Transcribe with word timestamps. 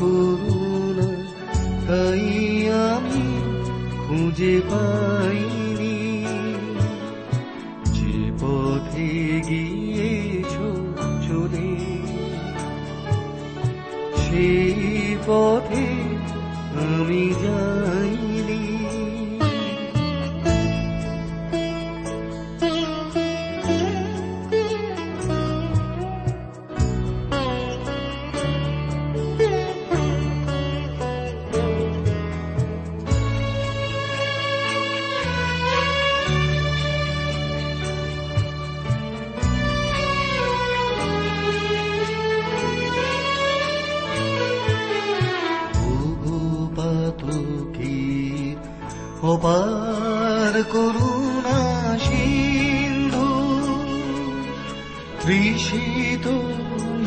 করুণা 0.00 1.08
তাই 1.86 2.26
আমি 2.90 3.26
খুঁজে 4.04 4.54
পাইনি। 4.70 5.69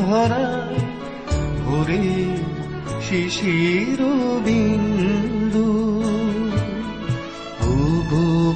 ধরায় 0.04 0.78
ভরে 1.64 2.36
শিশির 3.08 4.00
বিন্দু। 4.44 5.70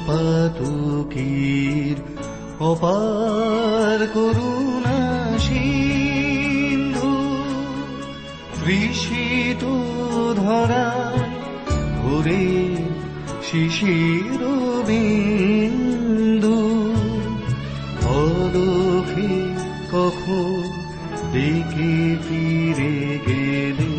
পাতুকীর 0.07 1.97
অপার 2.59 4.07
করুণা 4.13 4.99
সিন্ধু। 5.39 7.13
তৃষিত 8.55 9.63
ধরায় 10.35 11.23
ভরে 12.01 12.75
শিশির 13.43 14.41
বিন্দু। 14.87 16.57
অদোখে 18.07 19.33
কখন 19.91 20.68
দেখে 21.33 21.93
ফিরে 22.25 22.93
গেলে 23.27 23.91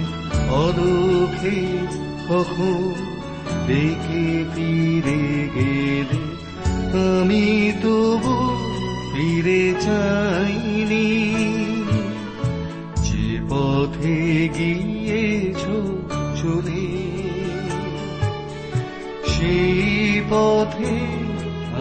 অদোখে 0.64 1.58
কখন 2.28 2.94
দেখে 3.66 4.26
ফিরে 4.54 5.22
গেলে 5.54 6.20
আমি 7.16 7.72
তবু 7.82 8.36
ফিরে 9.12 9.74
চাইনি। 9.80 11.08
যে 13.04 13.28
পথে 13.48 14.48
গিয়েছ 14.58 15.62
চলে 16.40 16.86
সেই 19.26 20.20
পথে 20.30 20.94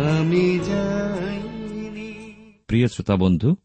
আমি 0.09 0.59
যাইনি। 0.69 2.11
প্রিয় 2.67 2.87
শ্রোতা 2.87 3.15
বন্ধু 3.15 3.55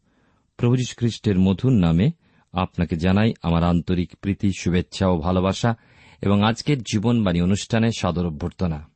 প্রভু 0.57 0.75
খ্রিস্টের 0.97 1.39
মধুর 1.39 1.71
নামে 1.71 2.11
আপনাকে 2.53 2.95
জানাই 2.95 3.33
আমার 3.43 3.63
আন্তরিক 3.63 4.15
প্রীতি, 4.15 4.51
শুভেচ্ছা 4.59 5.07
ও 5.07 5.17
ভালোবাসা 5.17 5.75
এবং 6.21 6.43
আজকের 6.43 6.83
জীবনবাণী 6.83 7.41
অনুষ্ঠানে 7.41 7.91
সাদর 7.97 8.25
অভ্যর্থনা। 8.25 8.89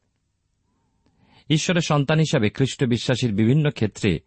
ঈশ্বরের 1.50 1.82
সন্তান 1.82 2.20
হিসাবে 2.20 2.50
খ্রিস্ট 2.50 2.84
বিশ্বাসীর 2.84 3.34
বিভিন্ন 3.34 3.70
ক্ষেত্রে 3.70 4.20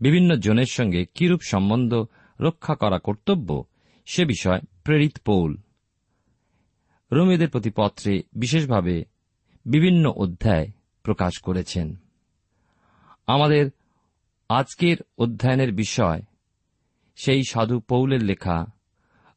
বিভিন্ন 0.00 0.36
জনের 0.36 0.66
সঙ্গে 0.66 1.04
কিরূপ 1.14 1.40
সম্বন্ধ 1.48 2.06
রক্ষা 2.40 2.74
করা 2.74 2.98
কর্তব্য 2.98 3.64
সে 4.06 4.24
বিষয় 4.24 4.60
প্রেরিত 4.84 5.18
পৌল। 5.24 5.56
রোমেদের 7.12 7.48
প্রতি 7.48 7.70
পত্রে 7.76 8.22
বিশেষভাবে 8.32 9.04
বিভিন্ন 9.66 10.10
অধ্যায় 10.10 10.68
প্রকাশ 11.02 11.38
করেছেন। 11.38 11.96
আমাদের 13.26 13.70
আজকের 14.48 14.96
অধ্যয়নের 15.18 15.72
বিষয় 15.72 16.22
সেই 17.16 17.42
সাধু 17.50 17.80
পৌলের 17.80 18.22
লেখা 18.22 18.66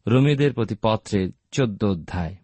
রোমেদের 0.08 0.54
প্রতি 0.54 0.76
পত্রের 0.82 1.30
চোদ্দ 1.52 1.84
অধ্যায়। 1.84 2.36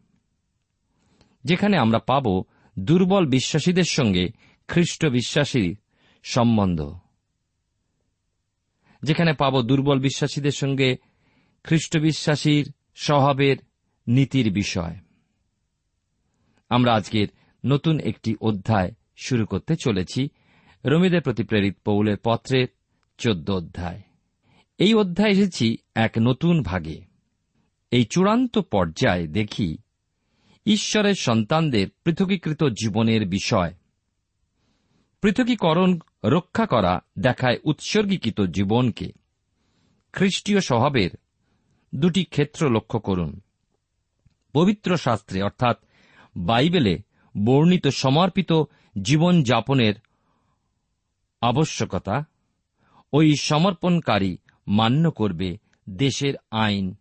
যেখানে 1.43 1.77
আমরা 1.77 1.99
পাব 1.99 2.43
দুর্বল 2.79 3.29
বিশ্বাসীদের 3.29 3.83
সঙ্গে 3.83 4.29
খ্রিস্ট 4.67 5.05
বিশ্বাসীর 5.05 5.77
সম্বন্ধ। 6.23 6.99
যেখানে 9.03 9.33
পাব 9.33 9.61
দুর্বল 9.61 9.99
বিশ্বাসীদের 9.99 10.51
সঙ্গে 10.51 10.97
খ্রিস্ট 11.63 11.97
বিশ্বাসীর 11.97 12.73
স্বভাবের 12.95 13.57
নীতির 14.07 14.53
বিষয়। 14.53 14.97
আমরা 16.69 16.93
আজকের 16.93 17.27
নতুন 17.65 17.99
একটি 17.99 18.35
অধ্যায় 18.41 18.91
শুরু 19.17 19.45
করতে 19.45 19.75
চলেছি, 19.75 20.29
রমিদের 20.85 21.21
প্রতি 21.21 21.43
প্রেরিত 21.43 21.77
পৌলের 21.85 22.17
পত্রের 22.23 22.67
চোদ্দ 23.17 23.49
অধ্যায়। 23.49 24.01
এই 24.77 24.93
অধ্যায় 24.93 25.31
এসেছি 25.31 25.77
এক 25.95 26.11
নতুন 26.19 26.63
ভাগে। 26.63 27.05
এই 27.91 28.05
চূড়ান্ত 28.05 28.57
পর্যায়ে 28.57 29.27
দেখি 29.27 29.77
ঈশ্বরের 30.65 31.13
সন্তানদের 31.13 31.87
পৃথকীকৃত 32.03 32.63
জীবনের 32.63 33.27
বিষয়। 33.27 33.73
পৃথকীকরণ 35.21 35.99
রক্ষা 36.25 36.65
করা 36.65 36.99
দেখায় 37.19 37.57
উৎসর্গীকৃত 37.63 38.41
জীবনকে। 38.41 39.11
খ্রিস্টীয় 40.13 40.59
স্বভাবের 40.59 41.09
দুটি 41.95 42.23
ক্ষেত্র 42.23 42.69
লক্ষ্য 42.69 42.99
করুন। 42.99 43.41
পবিত্র 44.53 44.97
শাস্ত্রে, 44.97 45.41
অর্থাৎ 45.41 45.77
বাইবেলে, 46.37 47.01
বর্ণিত 47.45 47.87
সমর্পিত 47.87 48.53
জীবন 49.01 49.43
যাপনের 49.43 49.93
আবশ্যকতা 51.41 52.23
ওই 53.13 53.35
সমর্পণকারী 53.35 54.37
মান্য 54.67 55.11
করবে 55.11 55.57
দেশের 55.89 56.33
আইন। 56.51 56.95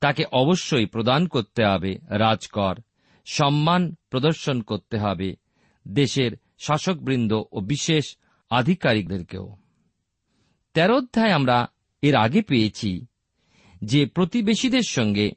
তাকে 0.00 0.24
অবশ্যই 0.32 0.86
প্রদান 0.86 1.26
করতে 1.26 1.64
হবে 1.64 1.98
রাজকর, 2.08 2.76
সম্মান 3.24 3.94
প্রদর্শন 4.10 4.62
করতে 4.62 4.98
হবে 4.98 5.36
দেশের 5.88 6.32
শাসকবৃন্দ 6.58 7.42
ও 7.52 7.60
বিশেষ 7.60 8.16
আধিকারিকদেরকেও। 8.50 9.56
তেরো 10.74 10.96
অধ্যায় 10.96 11.32
আমরা 11.32 11.66
এর 12.02 12.14
আগে 12.14 12.42
পেয়েছি 12.42 13.06
যে 13.84 14.06
প্রতিবেশীদের 14.06 14.82
সঙ্গে, 14.82 15.32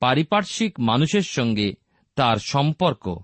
পারিপার্শ্বিক 0.00 0.80
মানুষের 0.80 1.22
সঙ্গে 1.22 1.72
তার 2.14 2.36
সম্পর্ক, 2.36 3.18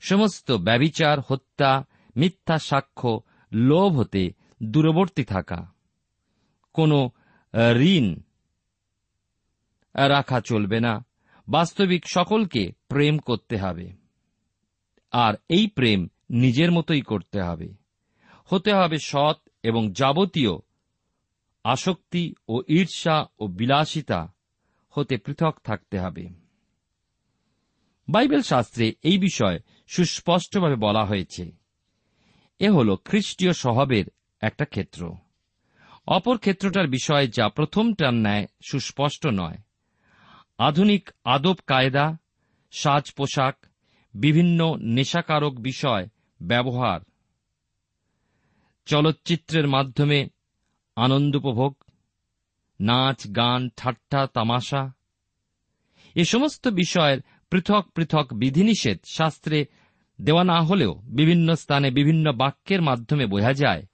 সমস্ত 0.00 0.52
ব্যবিচার, 0.52 1.18
হত্যা, 1.28 1.84
মিথ্যা 2.16 2.58
সাক্ষ্য, 2.58 3.20
লোভ 3.52 3.98
হতে 3.98 4.32
দূরবর্তী 4.62 5.24
থাকা। 5.24 5.75
কোনো 6.76 7.10
ঋণ 7.76 8.06
রাখা 9.94 10.40
চলবে 10.40 10.80
না। 10.80 11.04
বাস্তবিক 11.48 12.02
সকলকে 12.08 12.72
প্রেম 12.88 13.18
করতে 13.18 13.56
হবে। 13.56 13.92
আর 15.10 15.34
এই 15.48 15.66
প্রেম 15.66 16.08
নিজের 16.30 16.72
মতোই 16.72 17.02
করতে 17.02 17.42
হবে। 17.42 17.74
হতে 18.44 18.72
হবে 18.72 18.98
সৎ 18.98 19.36
এবং 19.62 19.92
যাবতীয় 19.92 20.52
আসক্তি 21.64 22.34
ও 22.48 22.62
ঈর্ষা 22.68 23.26
ও 23.38 23.46
বিলাসিতা 23.46 24.32
হতে 24.90 25.16
পৃথক 25.16 25.54
থাকতে 25.64 25.98
হবে। 25.98 26.28
বাইবেল 28.08 28.42
শাস্ত্রে 28.42 28.94
এই 29.02 29.18
বিষয় 29.18 29.60
সুস্পষ্টভাবে 29.88 30.76
বলা 30.76 31.04
হয়েছে। 31.04 31.52
এ 32.58 32.70
হল 32.70 32.96
খ্রিস্টীয় 33.04 33.52
স্বভাবের 33.52 34.04
একটা 34.40 34.64
ক্ষেত্র। 34.64 35.16
অপর 36.06 36.38
ক্ষেত্রটার 36.38 36.88
বিষয় 36.88 37.28
যা 37.28 37.48
প্রথমটার 37.48 38.14
ন্যায় 38.14 38.46
সুস্পষ্ট 38.70 39.26
নয়। 39.26 39.56
আধুনিক 40.58 41.10
আদব 41.24 41.56
কায়দা, 41.66 42.16
সাজ 42.72 43.12
পোশাক, 43.12 43.66
বিভিন্ন 44.14 44.76
নেশাকারক 44.80 45.60
বিষয় 45.60 46.08
ব্যবহার। 46.42 47.00
চলচ্চিত্রের 48.86 49.68
মাধ্যমে 49.68 50.28
আনন্দ 50.96 51.36
উপভোগ, 51.36 51.74
নাচ, 52.80 53.36
গান, 53.36 53.68
ঠাট্টা, 53.76 54.26
তামাশা। 54.26 54.92
এ 56.14 56.24
সমস্ত 56.24 56.68
বিষয়ের 56.68 57.20
পৃথক 57.50 57.88
পৃথক 57.94 58.26
বিধিনিষেধ 58.34 58.98
শাস্ত্রে 59.04 59.66
দেওয়া 60.20 60.44
না 60.44 60.62
হলেও 60.62 60.94
বিভিন্ন 60.94 61.54
স্থানে 61.54 61.90
বিভিন্ন 61.90 62.32
বাক্যের 62.32 62.82
মাধ্যমে 62.82 63.26
বোঝা 63.26 63.52
যায় 63.52 63.86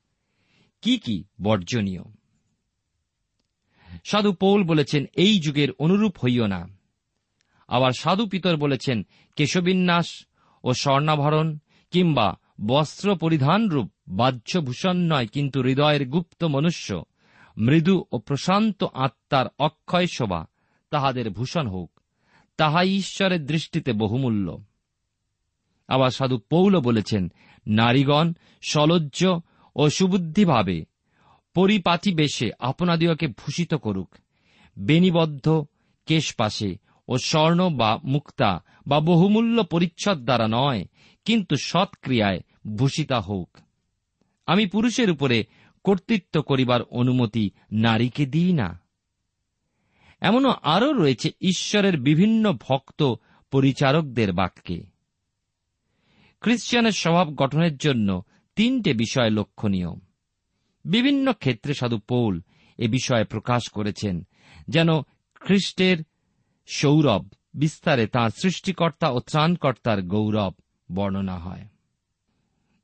কি 0.82 0.98
কি 0.98 1.24
বর্জনীয়? 1.42 2.02
সাধু 4.04 4.32
পৌল 4.32 4.64
বলেছেন, 4.64 5.04
এই 5.14 5.40
যুগের 5.40 5.72
অনুরূপ 5.72 6.18
হইও 6.24 6.46
না। 6.46 6.68
আবার 7.68 7.90
সাধু 7.98 8.26
পিতর 8.26 8.56
বলেছেন, 8.56 9.06
কেশবিন্যাস 9.36 10.26
ও 10.64 10.72
স্বর্ণাভরণ 10.72 11.58
কিংবা 11.90 12.38
বস্ত্র 12.66 13.16
পরিধানরূপ 13.16 13.92
বাহ্যভূষণ 14.08 14.96
নয়, 14.96 15.26
কিন্তু 15.26 15.62
হৃদয়ের 15.62 16.08
গুপ্ত 16.08 16.44
মনুষ্য, 16.44 17.02
মৃদু 17.56 18.04
ও 18.12 18.18
প্রশান্ত 18.18 18.84
আত্মার 18.84 19.46
অক্ষয় 19.58 20.06
শোভা 20.06 20.46
তাহাদের 20.90 21.30
ভূষণ 21.30 21.66
হোক, 21.66 22.00
তাহাই 22.56 22.96
ঈশ্বরের 22.96 23.46
দৃষ্টিতে 23.46 23.92
বহুমূল্য। 23.92 24.64
আবার 25.88 26.10
সাধু 26.10 26.38
পৌল 26.38 26.80
বলেছেন, 26.80 27.32
নারীগণ 27.66 28.32
সলজ্জ 28.62 29.26
ও 29.76 29.90
সুবুদ্ধিভাবে 29.90 30.84
পরিপাটি 31.54 32.14
বেশে 32.14 32.50
আপনাদিওকে 32.58 33.26
ভূষিত 33.26 33.74
করুক। 33.74 34.14
বেনিবদ্ধ 34.78 35.64
কেশপাশে 36.06 36.76
ও 37.08 37.18
স্বর্ণ 37.18 37.76
বা 37.76 37.98
মুক্তা 38.04 38.64
বা 38.86 39.00
বহুমূল্য 39.00 39.62
পরিচ্ছদ 39.62 40.18
দ্বারা 40.18 40.48
নয়, 40.50 40.84
কিন্তু 41.24 41.56
সৎক্রিয়ায় 41.56 42.40
ভূষিতা 42.76 43.20
হোক। 43.20 43.58
আমি 44.46 44.66
পুরুষের 44.66 45.10
উপরে 45.10 45.44
কর্তৃত্ব 45.84 46.42
করিবার 46.42 46.82
অনুমতি 46.82 47.50
নারীকে 47.72 48.26
দিই 48.26 48.52
না। 48.52 48.80
এমনও 50.20 50.54
আরও 50.62 50.92
রয়েছে 50.92 51.30
ঈশ্বরের 51.40 51.96
বিভিন্ন 51.96 52.52
ভক্ত 52.52 53.14
পরিচারকদের 53.50 54.32
বাক্যে। 54.32 54.82
খ্রিস্টিয়ানের 56.40 56.92
স্বভাব 56.92 57.34
গঠনের 57.34 57.76
জন্য 57.76 58.22
তিনটে 58.56 58.94
বিষয় 58.94 59.30
লক্ষণীয়। 59.30 59.88
বিভিন্ন 60.84 61.32
ক্ষেত্রে 61.32 61.74
সাধু 61.74 61.98
পৌল 61.98 62.40
এ 62.78 62.88
বিষয়ে 62.88 63.24
প্রকাশ 63.24 63.62
করেছেন, 63.70 64.26
যেন 64.68 64.88
খ্রিস্টের 65.34 65.96
সৌরভ 66.66 67.32
বিস্তারে 67.54 68.06
তাঁর 68.06 68.30
সৃষ্টিকর্তা 68.30 69.08
ও 69.08 69.20
ত্রাণকর্তার 69.20 70.02
গৌরব 70.02 70.54
বর্ণনা 70.92 71.38
হয়। 71.38 71.68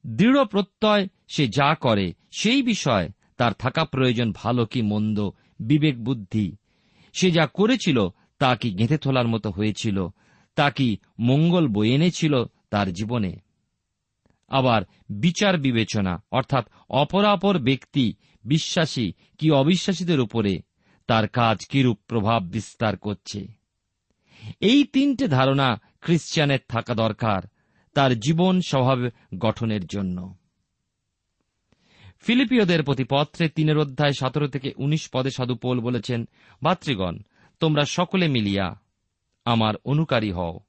দৃঢ় 0.06 0.44
প্রত্যয় 0.44 1.08
সে 1.28 1.48
যা 1.48 1.74
করে, 1.74 2.14
সেই 2.30 2.62
বিষয় 2.62 3.08
তার 3.36 3.52
থাকা 3.52 3.84
প্রয়োজন 3.84 4.32
ভালো 4.32 4.66
কি 4.66 4.82
মন্দ, 4.82 5.30
বিবেক 5.60 6.04
বুদ্ধি। 6.04 6.56
সে 7.12 7.30
যা 7.30 7.46
করেছিল, 7.46 8.08
তা 8.38 8.56
কি 8.56 8.70
গেঁথে 8.70 8.98
তোলার 8.98 9.28
মতো 9.28 9.50
হয়েছিল, 9.50 10.08
তা 10.54 10.70
কি 10.70 10.98
মঙ্গল 11.20 11.68
বয়ে 11.68 11.94
এনেছিল 11.94 12.44
তার 12.70 12.92
জীবনে? 12.92 13.47
আবার 14.48 14.82
বিচার 15.10 15.58
বিবেচনা, 15.58 16.22
অর্থাৎ 16.30 16.66
অপরাপর 16.90 17.58
ব্যক্তি 17.58 18.14
বিশ্বাসী 18.44 19.12
কি 19.38 19.50
অবিশ্বাসীদের 19.50 20.20
উপরে, 20.20 20.62
তার 21.06 21.28
কাজ 21.28 21.66
কিরূপ 21.66 21.98
প্রভাব 22.06 22.44
বিস্তার 22.44 22.96
করছে। 22.96 23.46
এই 24.60 24.84
তিনটে 24.84 25.28
ধারণা 25.28 25.80
খ্রিস্টানের 26.00 26.58
থাকা 26.68 26.94
দরকার 26.94 27.42
তার 27.94 28.20
জীবন 28.20 28.60
স্বভাব 28.60 28.98
গঠনের 29.38 29.86
জন্য। 29.86 30.34
ফিলিপিওদের 32.20 32.82
প্রতি 32.82 33.04
পত্রে 33.10 33.48
তিনের 33.48 33.78
অধ্যায় 33.78 34.12
সতেরো 34.12 34.48
থেকে 34.48 34.72
উনিশ 34.76 35.08
পদে 35.12 35.30
সাধু 35.30 35.54
পোল 35.54 35.80
বলেছেন, 35.80 36.28
ভাতৃগণ, 36.62 37.18
তোমরা 37.60 37.84
সকলে 37.84 38.28
মিলিয়া 38.28 38.80
আমার 39.44 39.74
অনুকারী 39.84 40.32
হও। 40.32 40.60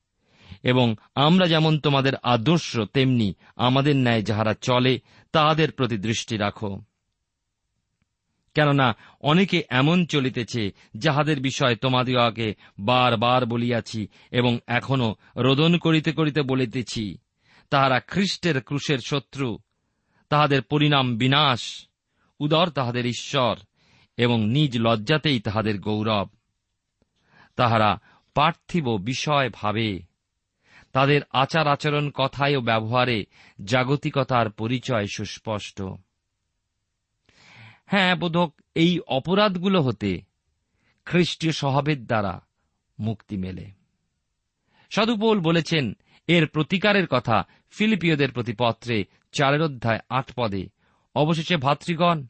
এবং 0.63 0.95
আমরা 1.15 1.47
যেমন 1.47 1.79
তোমাদের 1.79 2.15
আদর্শ, 2.15 2.79
তেমনি 2.93 3.33
আমাদের 3.55 3.95
ন্যায় 3.95 4.21
যাহারা 4.21 4.53
চলে, 4.53 4.99
তাহাদের 5.31 5.71
প্রতি 5.71 5.97
দৃষ্টি 5.97 6.37
রাখো। 6.37 6.81
কেননা 8.53 8.95
অনেকে 9.21 9.63
এমন 9.69 10.05
চলিতেছে, 10.05 10.71
যাহাদের 10.97 11.39
বিষয় 11.39 11.75
বার 12.79 13.17
বার 13.17 13.45
বলিয়াছি 13.45 14.07
এবং 14.31 14.59
এখনও 14.67 15.15
রোদন 15.35 15.77
করিতে 15.77 16.11
করিতে 16.11 16.41
বলিতেছি। 16.41 17.17
তাহারা 17.69 17.99
খ্রিস্টের 17.99 18.61
ক্রুশের 18.61 18.99
শত্রু, 19.05 19.59
তাহাদের 20.29 20.61
পরিণাম 20.61 21.17
বিনাশ, 21.17 21.87
উদর 22.39 22.69
তাহাদের 22.69 23.05
ঈশ্বর, 23.05 23.57
এবং 24.17 24.49
নিজ 24.49 24.77
লজ্জাতেই 24.79 25.39
তাহাদের 25.39 25.79
গৌরব। 25.79 26.29
তাহারা 27.55 27.99
পার্থিব 28.33 28.97
বিষয় 28.97 29.49
ভাবে। 29.53 30.08
তাদের 30.91 31.22
আচার 31.31 31.67
আচরণ, 31.67 32.12
কথায় 32.13 32.55
ও 32.55 32.62
ব্যবহারে 32.62 33.25
জাগতিকতার 33.65 34.50
পরিচয় 34.50 35.08
সুস্পষ্ট। 35.08 35.81
হ্যাঁ 37.86 38.15
বোধক 38.15 38.53
এই 38.75 39.00
অপরাধগুলো 39.00 39.81
হতে 39.81 40.22
খ্রিস্টীয় 41.05 41.53
স্বভাবের 41.53 42.05
দ্বারা 42.05 42.46
মুক্তি 43.00 43.38
মেলে। 43.38 43.72
সাধুপোল 44.89 45.39
বলেছেন, 45.39 45.93
এর 46.27 46.48
প্রতিকারের 46.48 47.08
কথা 47.08 47.43
ফিলিপিওদের 47.72 48.31
প্রতি 48.31 48.53
পত্রে 48.60 49.05
চারের 49.31 49.62
অধ্যায় 49.62 50.00
আট 50.10 50.31
পদে, 50.36 50.69
অবশেষে 51.15 51.58
ভাতৃগণ, 51.58 52.25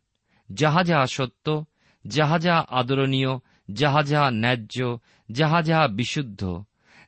যাহা 0.51 0.83
যাহা 0.83 1.07
সত্য, 1.07 1.65
যাহা 2.07 2.39
যাহা 2.39 2.65
আদরণীয়, 2.69 3.29
যাহা 3.71 4.03
যাহা 4.03 4.31
ন্যায্য, 4.31 4.99
যাহা 5.31 5.61
যাহা 5.61 5.87
বিশুদ্ধ 5.87 6.63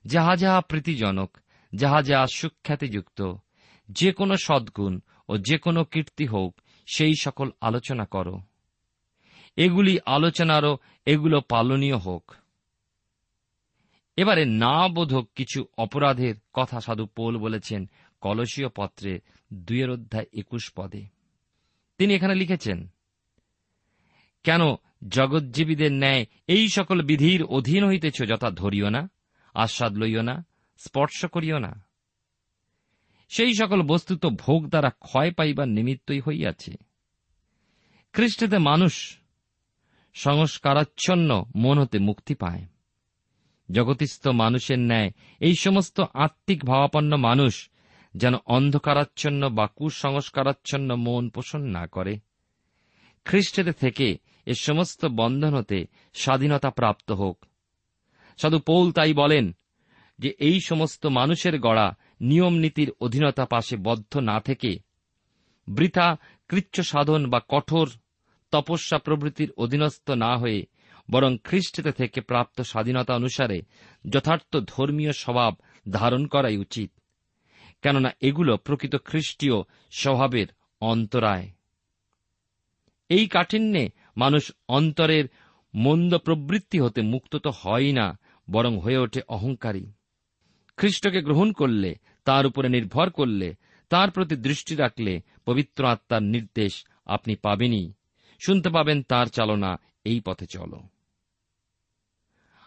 যাহা 0.05 0.36
যাহা 0.36 0.62
প্রীতিজনক, 0.62 1.38
যাহা 1.75 2.01
যাহা 2.01 2.27
সুখ্যাতিযুক্ত 2.27 3.34
যে 3.89 4.12
কোনো 4.12 4.36
সদ্গুণ 4.38 5.00
ও 5.29 5.38
যে 5.38 5.58
কোনো 5.58 5.84
কীর্তি 5.84 6.25
হোক, 6.25 6.62
সেই 6.93 7.13
সকল 7.22 7.51
আলোচনা 7.62 8.05
করো। 8.05 8.39
এগুলি 9.55 9.98
আলোচনারও 10.05 10.77
এগুলো 11.05 11.41
পালনীয় 11.41 11.98
হোক। 11.98 12.31
এবারে 14.17 14.46
না 14.46 14.88
বোধক 14.88 15.29
কিছু 15.36 15.65
অপরাধের 15.77 16.36
কথা 16.53 16.81
সাধু 16.81 17.05
পোল 17.05 17.38
বলেছেন 17.38 17.89
কলসীয় 18.22 18.70
পত্রে 18.70 19.20
দুইয়ের 19.53 19.89
অধ্যায় 19.89 20.25
একুশ 20.34 20.72
পদে। 20.75 21.05
তিনি 21.98 22.13
এখানে 22.13 22.36
লিখেছেন, 22.36 22.88
কেন 24.43 24.62
জগজ্জীবীদের 25.08 25.91
ন্যায় 25.91 26.25
এই 26.48 26.70
সকল 26.70 27.01
বিধির 27.01 27.43
অধীন 27.43 27.88
হইতেছ 27.88 28.24
যথা 28.24 28.50
ধরিও 28.50 28.89
না? 28.89 29.10
আস্বাদ 29.53 29.98
লইও 29.98 30.22
না, 30.22 30.46
স্পর্শ 30.77 31.25
করিও 31.25 31.60
না। 31.60 31.86
সেই 33.29 33.53
সকল 33.53 33.81
বস্তু 33.81 34.15
তো 34.15 34.29
ভোগ 34.29 34.67
দ্বারা 34.67 34.89
ক্ষয় 34.89 35.31
পাইবার 35.31 35.67
নিমিত্তই 35.67 36.20
হইয়াছে। 36.20 36.72
খ্রিস্টেতে 38.13 38.58
মানুষ 38.58 39.17
সংস্কারাচ্ছন্ন 40.13 41.46
মন 41.55 41.79
হতে 41.79 42.00
মুক্তি 42.00 42.36
পায়। 42.36 42.65
জগতিস্থ 43.72 44.27
মানুষের 44.27 44.79
ন্যায় 44.79 45.12
এই 45.39 45.55
সমস্ত 45.55 46.01
আত্মিক 46.13 46.65
ভাবাপন্ন 46.65 47.17
মানুষ 47.17 47.70
যেন 48.15 48.34
অন্ধকারাচ্ছন্ন 48.46 49.50
বা 49.50 49.67
কুসংস্কারাচ্ছন্ন 49.67 50.96
মন 50.96 51.29
পোষণ 51.29 51.62
না 51.62 51.88
করে। 51.88 52.20
খ্রিস্টেতে 53.25 53.72
থেকে 53.72 54.17
এ 54.46 54.53
সমস্ত 54.53 55.05
বন্ধন 55.05 55.53
হতে 55.53 55.88
স্বাধীনতা 56.13 56.70
প্রাপ্ত 56.70 57.12
হোক। 57.12 57.46
সাধু 58.41 58.60
পৌল 58.60 58.91
তাই 58.91 59.13
বলেন 59.13 59.51
যে 60.19 60.29
এই 60.39 60.60
সমস্ত 60.65 61.05
মানুষের 61.05 61.60
গড়া 61.60 61.95
নিয়ম 62.21 62.53
নীতির 62.53 62.91
অধীনতা 63.01 63.45
পাশে 63.45 63.75
বদ্ধ 63.77 64.17
না 64.17 64.39
থেকে 64.39 64.79
বৃথা 65.67 66.17
কৃচ্ছ 66.50 66.81
সাধন 66.81 67.29
বা 67.29 67.41
কঠোর 67.50 67.89
তপস্যা 68.51 68.98
প্রভৃতির 68.98 69.51
অধীনস্থ 69.51 70.10
না 70.10 70.38
হয়ে 70.38 70.65
বরং 71.12 71.38
খ্রিস্টেতে 71.43 71.91
থেকে 71.91 72.21
প্রাপ্ত 72.21 72.62
স্বাধীনতা 72.62 73.13
অনুসারে 73.13 73.62
যথার্থ 74.10 74.57
ধর্মীয় 74.67 75.12
স্বভাব 75.12 75.53
ধারণ 75.89 76.25
করাই 76.25 76.57
উচিত, 76.57 76.91
কেননা 77.81 78.10
এগুলো 78.21 78.57
প্রকৃত 78.57 78.95
খ্রিস্টীয় 79.05 79.57
স্বভাবের 79.91 80.48
অন্তরায়। 80.81 81.51
এই 83.10 83.27
কাঠিন্যে 83.27 83.89
মানুষ 84.17 84.51
অন্তরের 84.67 85.25
মন্দ 85.75 86.17
প্রবৃত্তি 86.17 86.79
হতে 86.79 87.01
মুক্ত 87.01 87.36
তো 87.36 87.51
হয় 87.55 87.91
না 87.91 88.19
বরং 88.50 88.79
হয়ে 88.79 88.98
ওঠে 88.98 89.21
অহংকারী। 89.27 89.91
খ্রিস্টকে 90.77 91.21
গ্রহণ 91.21 91.51
করলে, 91.51 91.95
তার 92.25 92.45
উপরে 92.45 92.69
নির্ভর 92.69 93.10
করলে, 93.10 93.55
তার 93.89 94.12
প্রতি 94.12 94.36
দৃষ্টি 94.36 94.75
রাখলে 94.75 95.21
পবিত্র 95.45 95.86
আত্মার 95.86 96.24
নির্দেশ 96.24 96.86
আপনি 97.05 97.36
পাবেনই। 97.36 97.93
শুনতে 98.45 98.69
পাবেন 98.69 99.03
তার 99.03 99.25
চালনা, 99.25 99.79
এই 100.03 100.19
পথে 100.19 100.45
চলো। 100.45 100.81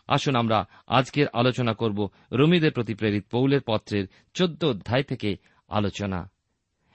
আসুন 0.06 0.36
আমরা 0.36 0.68
আজকের 0.86 1.26
আলোচনা 1.32 1.74
করব 1.74 2.10
রমিদের 2.32 2.72
প্রতি 2.72 2.94
প্রেরিত 2.94 3.24
পৌলের 3.30 3.60
পত্রের 3.66 4.06
চোদ্দ 4.34 4.64
অধ্যায় 4.64 5.02
থেকে 5.02 5.36
আলোচনা। 5.68 6.30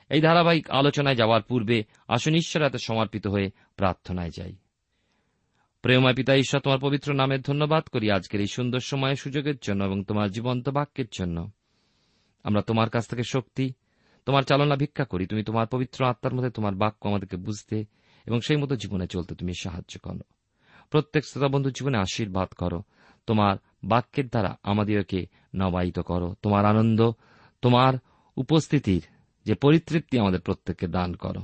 এই 0.09 0.21
ধারাবাহিক 0.21 0.69
আলোচনায় 0.69 1.15
যাওয়ার 1.15 1.41
পূর্বে 1.41 1.83
আসুন 2.07 2.35
ঈশ্বর 2.35 2.63
এত 2.63 2.75
সমর্পিত 2.75 3.27
হয়ে 3.27 3.51
প্রার্থনায় 3.75 4.29
যাই। 4.29 4.55
প্রেমা 5.81 6.13
পিতা 6.13 6.35
ঈশ্বর, 6.35 6.61
তোমার 6.61 6.79
পবিত্র 6.79 7.13
নামের 7.13 7.41
ধন্যবাদ 7.41 7.83
করি 7.83 8.11
আজকের 8.11 8.41
এই 8.41 8.47
সুন্দর 8.47 8.79
সময় 8.79 9.15
সুযোগের 9.15 9.55
জন্য 9.61 9.83
এবং 9.83 10.03
তোমার 10.03 10.31
জীবন্ত 10.31 10.69
বাক্যের 10.69 11.05
জন্য। 11.11 11.49
আমরা 12.43 12.61
তোমার 12.61 12.89
কাছ 12.89 13.07
থেকে 13.07 13.23
শক্তি, 13.23 13.73
তোমার 14.25 14.43
চালনা 14.43 14.75
ভিক্ষা 14.75 15.05
করি। 15.05 15.27
তুমি 15.27 15.43
তোমার 15.43 15.67
পবিত্র 15.67 16.05
আত্মার 16.05 16.33
মধ্যে 16.33 16.49
তোমার 16.49 16.75
বাক্য 16.75 17.07
আমাদেরকে 17.07 17.37
বুঝতে 17.37 17.85
এবং 18.25 18.39
সেই 18.39 18.57
মতো 18.57 18.75
জীবনে 18.75 19.07
চলতে 19.07 19.35
তুমি 19.35 19.53
সাহায্য 19.59 19.99
করো। 20.03 20.19
প্রত্যেক 20.89 21.25
শ্রোতাবন্ধু 21.25 21.69
জীবনে 21.69 21.97
আশীর্বাদ 21.97 22.49
করো। 22.49 22.83
তোমার 23.27 23.57
বাক্যের 23.83 24.27
দ্বারা 24.27 24.57
আমাদেরকে 24.63 25.25
নবায়িত 25.55 25.99
করো। 25.99 26.35
তোমার 26.41 26.65
আনন্দ, 26.65 27.11
তোমার 27.61 27.93
উপস্থিতির 28.35 29.03
যে 29.45 29.55
পরিতৃপ্তি 29.55 30.19
আমাদের 30.19 30.41
প্রত্যেককে 30.41 30.87
দান 30.87 31.13
করো। 31.13 31.41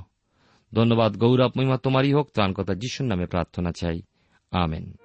ধন্যবাদ 0.74 1.16
গৌরব 1.16 1.50
মহিমা 1.56 1.76
তোমারই 1.76 2.12
হোক। 2.12 2.30
ত্রাণকতা 2.30 2.74
যিশুর 2.74 3.06
নামে 3.06 3.26
প্রার্থনা 3.26 3.70
চাই। 3.70 4.02
আমেন 4.56 4.96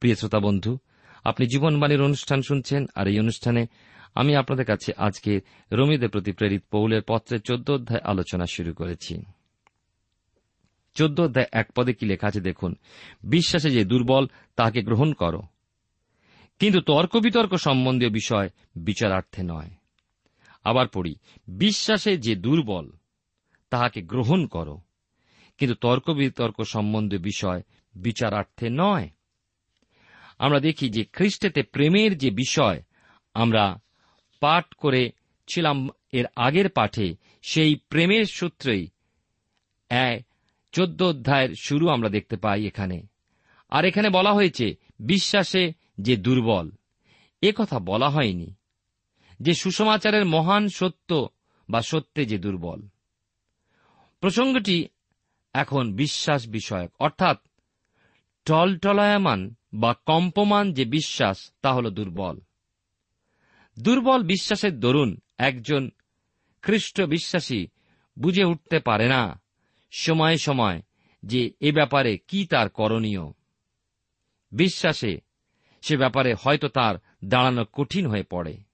প্রিয় 0.00 0.14
শ্রোতা 0.14 0.38
বন্ধু, 0.38 0.78
আপনি 1.24 1.46
জীবনবাণীর 1.46 2.02
অনুষ্ঠান 2.02 2.42
শুনছেন, 2.42 2.86
আর 2.94 3.08
এই 3.08 3.20
অনুষ্ঠানে 3.20 3.66
আমি 4.14 4.36
আপনাদের 4.36 4.64
কাছে 4.64 4.92
আজকে 4.96 5.40
রমিদের 5.72 6.08
প্রতি 6.08 6.32
প্রেরিত 6.32 6.62
পৌলের 6.70 7.02
পত্রের 7.08 7.40
চোদ্দ 7.40 7.70
অধ্যায় 7.70 8.00
আলোচনা 8.04 8.44
শুরু 8.46 8.72
করেছি। 8.72 9.22
চোদ্দ 10.94 11.20
অধ্যায় 11.20 11.46
এক 11.52 11.72
পদে 11.72 11.92
কি 11.92 12.06
লেখা 12.06 12.28
আছে 12.28 12.40
দেখুন। 12.40 12.74
বিশ্বাসে 13.22 13.70
যে 13.70 13.84
দুর্বল 13.84 14.26
তাকে 14.56 14.82
গ্রহণ 14.82 15.12
করো। 15.12 15.42
কিন্তু 16.58 16.80
তর্ক 16.80 17.16
বিতর্ক 17.16 17.54
সম্বন্ধীয় 17.54 18.10
বিষয় 18.10 18.50
বিচারার্থে 18.76 19.42
নয়। 19.42 19.70
আবার 20.66 20.88
পড়ি, 20.88 21.14
বিশ্বাসে 21.48 22.16
যে 22.16 22.34
দুর্বল, 22.34 22.90
তাহাকে 23.70 24.02
গ্রহণ 24.02 24.46
করো। 24.46 24.80
কিন্তু 25.58 25.74
তর্ক 25.74 26.10
বিতর্ক 26.10 26.62
সম্বন্ধীয় 26.62 27.22
বিষয় 27.22 27.62
বিচারার্থে 27.94 28.68
নয়। 28.70 29.10
আমরা 30.38 30.60
দেখি 30.60 30.90
যে 30.90 31.04
খ্রিস্টেতে 31.04 31.62
প্রেমের 31.62 32.18
যে 32.18 32.30
বিষয়, 32.30 32.82
আমরা 33.34 33.80
পাঠ 34.40 34.74
করেছিলাম 34.74 35.88
এর 36.12 36.24
আগের 36.36 36.70
পাঠে, 36.70 37.16
সেই 37.42 37.74
প্রেমের 37.74 38.24
সূত্রেই 38.24 38.88
চোদ্দ 40.72 41.02
অধ্যায়ের 41.02 41.54
শুরু 41.54 41.88
আমরা 41.88 42.08
দেখতে 42.08 42.36
পাই 42.36 42.66
এখানে। 42.66 43.02
আর 43.70 43.84
এখানে 43.84 44.10
বলা 44.10 44.32
হয়েছে, 44.32 44.74
বিশ্বাসে 45.00 45.72
যে 46.00 46.16
দুর্বল। 46.16 46.70
এ 47.42 47.52
কথা 47.56 47.78
বলা 47.78 48.08
হয়নি। 48.10 48.54
যে 49.40 49.54
সুসমাচারের 49.54 50.26
মহান 50.26 50.68
সত্য 50.68 51.28
বা 51.70 51.82
সত্যে 51.82 52.26
যে 52.26 52.38
দুর্বল। 52.38 52.88
প্রসঙ্গটি 54.20 54.88
এখন 55.52 55.92
বিশ্বাস 55.92 56.48
বিষয়ক। 56.48 56.92
অর্থাৎ, 56.98 57.38
টলটলায়মান 58.44 59.54
বা 59.72 59.94
কম্পমান 60.06 60.72
যে 60.72 60.84
বিশ্বাস, 60.84 61.50
তা 61.62 61.72
হল 61.72 61.90
দুর্বল। 61.90 62.40
দুর্বল 63.78 64.22
বিশ্বাসের 64.22 64.80
দরুন 64.80 65.16
একজন 65.38 65.90
খ্রিস্ট 66.62 67.02
বিশ্বাসী 67.02 67.66
বুঝে 68.18 68.44
উঠতে 68.44 68.78
পারে 68.78 69.08
না 69.08 69.40
সময়ে 69.90 70.38
সময় 70.38 70.82
যে 71.22 71.52
এ 71.60 71.72
ব্যাপারে 71.72 72.18
কি 72.18 72.46
তার 72.46 72.68
করণীয়। 72.68 73.32
বিশ্বাসে 74.52 75.20
সে 75.82 75.96
ব্যাপারে 75.96 76.34
হয়তো 76.40 76.68
তার 76.68 76.94
দাঁড়ানো 77.24 77.64
কঠিন 77.72 78.06
হয়ে 78.06 78.22
পড়ে। 78.22 78.65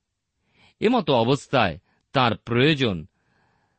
এমতো 0.82 1.14
অবস্থায় 1.14 1.78
তার 2.12 2.36
প্রয়োজন, 2.36 3.06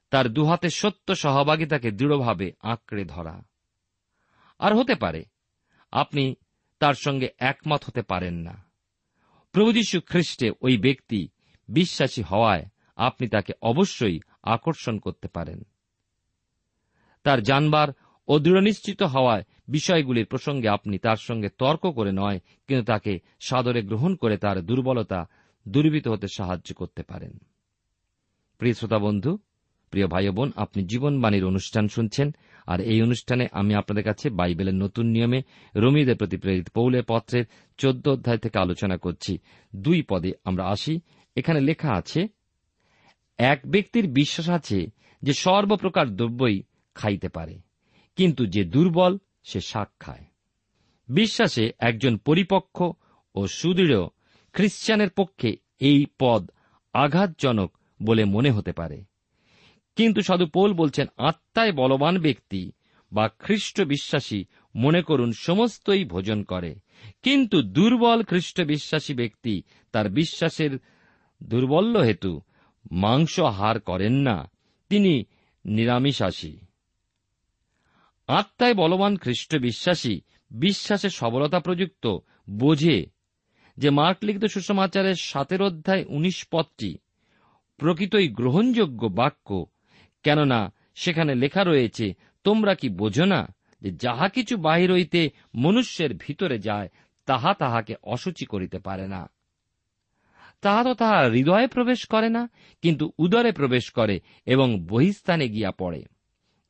তার 0.10 0.30
দুহাতে 0.30 0.70
সত্য 0.70 1.16
সহভাগিতাকে 1.16 1.92
দৃঢ়ভাবে 1.92 2.52
আঁকড়ে 2.60 3.06
ধরা। 3.06 3.44
আর 4.60 4.76
হতে 4.76 4.96
পারে, 4.96 5.26
আপনি 5.92 6.36
তার 6.80 6.94
সঙ্গে 6.94 7.28
একমত 7.40 7.84
হতে 7.86 8.02
পারেন 8.02 8.34
না। 8.34 8.66
প্রভু 9.52 9.74
যীশু 9.74 10.02
খ্রিস্টে 10.02 10.52
ওই 10.62 10.78
ব্যক্তি 10.78 11.28
বিশ্বাসী 11.70 12.22
হওয়ায় 12.22 12.66
আপনি 12.96 13.28
তাকে 13.28 13.54
অবশ্যই 13.62 14.20
আকর্ষণ 14.44 15.00
করতে 15.00 15.28
পারেন। 15.28 15.64
তার 17.24 17.44
জানবার 17.44 17.88
ও 18.28 18.40
দৃঢ়নিশ্চিত 18.40 19.04
হওয়ায় 19.04 19.44
বিষয়গুলির 19.68 20.26
প্রসঙ্গে 20.26 20.70
আপনি 20.70 20.98
তার 20.98 21.16
সঙ্গে 21.16 21.50
তর্ক 21.50 21.92
করে 21.92 22.12
নয়, 22.12 22.40
কিন্তু 22.68 22.86
তাকে 22.86 23.20
সাদরে 23.40 23.82
গ্রহণ 23.82 24.16
করে 24.16 24.38
তার 24.38 24.62
দুর্বলতা 24.62 25.28
দুর্বৃত 25.68 26.08
হতে 26.08 26.28
সাহায্য 26.28 26.76
করতে 26.76 27.04
পারেন। 27.04 27.34
প্রিয় 28.58 28.74
শ্রোতা 28.74 29.00
বন্ধু, 29.00 29.38
প্রিয় 29.90 30.08
ভাই 30.08 30.30
বোন, 30.30 30.52
আপনি 30.56 30.84
জীবনবাণীর 30.84 31.46
অনুষ্ঠান 31.46 31.88
শুনছেন, 31.88 32.36
আর 32.68 32.80
এই 32.80 33.02
অনুষ্ঠানে 33.02 33.48
আমি 33.52 33.76
আপনাদের 33.76 34.04
কাছে 34.04 34.30
বাইবেলের 34.30 34.76
নতুন 34.76 35.06
নিয়মে 35.06 35.42
রমিদের 35.76 36.18
প্রতি 36.18 36.38
প্রেরিত 36.38 36.70
পৌলে 36.70 37.02
পত্রের 37.08 37.46
চোদ্দ 37.78 38.08
অধ্যায় 38.08 38.38
থেকে 38.38 38.60
আলোচনা 38.60 38.98
করছি। 38.98 39.38
দুই 39.76 40.04
পদে 40.10 40.32
আমরা 40.44 40.64
আসি। 40.66 41.00
এখানে 41.36 41.60
লেখা 41.60 41.92
আছে, 41.92 42.28
এক 43.38 43.62
ব্যক্তির 43.66 44.08
বিশ্বাস 44.08 44.50
আছে 44.50 44.80
যে 45.22 45.34
সর্বপ্রকার 45.34 46.16
দ্রব্যই 46.16 46.64
খাইতে 46.96 47.30
পারে, 47.30 47.62
কিন্তু 48.16 48.46
যে 48.46 48.64
দুর্বল, 48.64 49.18
সে 49.44 49.60
শাক 49.62 49.90
খায়। 50.00 50.26
বিশ্বাসে 51.10 51.72
একজন 51.80 52.18
পরিপক্ষ 52.18 52.84
ও 53.36 53.48
সুদৃঢ় 53.48 54.00
খ্রিস্টানের 54.54 55.10
পক্ষে 55.10 55.58
এই 55.80 56.06
পদ 56.20 56.52
আঘাতজনক 56.94 57.78
বলে 58.04 58.26
মনে 58.26 58.52
হতে 58.52 58.72
পারে। 58.72 59.06
কিন্তু 59.96 60.22
সাধু 60.22 60.46
পোল 60.48 60.74
বলছেন, 60.74 61.08
আত্মায় 61.18 61.72
বলবান 61.72 62.20
ব্যক্তি 62.20 62.72
বা 63.12 63.30
খ্রিস্ট 63.40 63.82
বিশ্বাসী 63.82 64.46
মনে 64.76 65.02
করুন 65.02 65.32
সমস্তই 65.32 66.04
ভোজন 66.06 66.44
করে, 66.44 66.76
কিন্তু 67.24 67.62
দুর্বল 67.62 68.24
খ্রিস্ট 68.24 68.62
বিশ্বাসী 68.62 69.14
ব্যক্তি 69.14 69.64
তার 69.92 70.10
বিশ্বাসের 70.10 70.80
দুর্বল্য 71.44 72.00
হেতু 72.00 72.42
মাংস 72.92 73.40
আহার 73.40 73.80
করেন 73.80 74.14
না, 74.14 74.52
তিনি 74.90 75.26
নিরামিষাসী 75.66 76.58
আত্মায় 78.28 78.74
বলবান 78.74 79.18
খ্রিস্ট 79.18 79.56
বিশ্বাসী 79.56 80.22
বিশ্বাসের 80.52 81.10
সবলতা 81.10 81.60
প্রযুক্ত 81.60 82.18
বোঝে 82.50 83.13
যে 83.78 83.90
মার্ক 83.90 84.18
লিখিত 84.24 84.46
সুসমাচারের 84.46 85.16
সাতের 85.16 85.62
অধ্যায় 85.62 86.06
উনিশ 86.08 86.48
পদটি 86.52 86.98
প্রকৃতই 87.78 88.28
গ্রহণযোগ্য 88.28 89.06
বাক্য, 89.08 89.66
কেননা 90.24 90.74
সেখানে 90.96 91.36
লেখা 91.36 91.64
রয়েছে, 91.64 92.14
তোমরা 92.44 92.76
কি 92.76 92.90
বোঝো 92.90 93.26
না 93.26 93.56
যে 93.82 93.92
যাহা 93.92 94.30
কিছু 94.30 94.58
বাহির 94.58 94.92
হইতে 94.92 95.30
মনুষ্যের 95.56 96.14
ভিতরে 96.14 96.60
যায়, 96.60 96.90
তাহা 97.26 97.54
তাহাকে 97.54 97.96
অসুচি 98.04 98.46
করিতে 98.46 98.80
পারে 98.80 99.08
না। 99.08 99.30
তাহা 100.62 100.84
তো 100.84 100.94
তাহা 100.94 101.30
হৃদয়ে 101.30 101.68
প্রবেশ 101.68 102.06
করে 102.06 102.30
না, 102.30 102.50
কিন্তু 102.82 103.12
উদরে 103.18 103.52
প্রবেশ 103.52 103.90
করে 103.90 104.20
এবং 104.46 104.86
বহিস্থানে 104.86 105.50
গিয়া 105.50 105.72
পড়ে। 105.72 106.06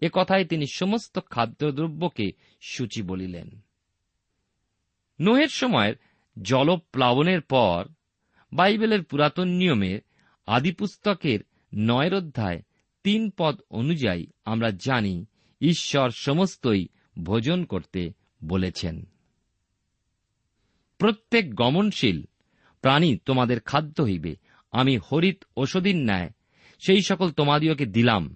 এ 0.02 0.10
কথায় 0.14 0.46
তিনি 0.46 0.66
সমস্ত 0.68 1.20
খাদ্যদ্রব্যকে 1.30 2.32
সূচি 2.62 3.02
বলিলেন। 3.02 3.62
নোহের 5.20 5.48
সময়ের 5.48 5.96
জলপ্লাবনের 6.42 7.42
পর 7.42 7.86
বাইবেলের 8.54 9.04
পুরাতন 9.04 9.48
নিয়মের 9.48 10.00
আদিপুস্তকের 10.48 11.40
নয়ের 11.74 12.14
অধ্যায় 12.14 12.62
তিন 13.04 13.32
পদ 13.38 13.62
অনুযায়ী 13.70 14.28
আমরা 14.46 14.72
জানি, 14.72 15.26
ঈশ্বর 15.62 16.10
সমস্তই 16.12 16.88
ভোজন 17.24 17.64
করতে 17.64 18.14
বলেছেন। 18.44 19.06
প্রত্যেক 20.98 21.56
গমনশীল 21.56 22.26
প্রাণী 22.82 23.18
তোমাদের 23.18 23.60
খাদ্য 23.60 24.02
হইবে, 24.02 24.36
আমি 24.72 24.98
হরিত 24.98 25.44
ওষুধীর 25.58 25.96
ন্যায় 25.96 26.30
সেই 26.88 27.02
সকল 27.02 27.32
তোমাদিওকে 27.32 27.86
দিলাম। 27.86 28.36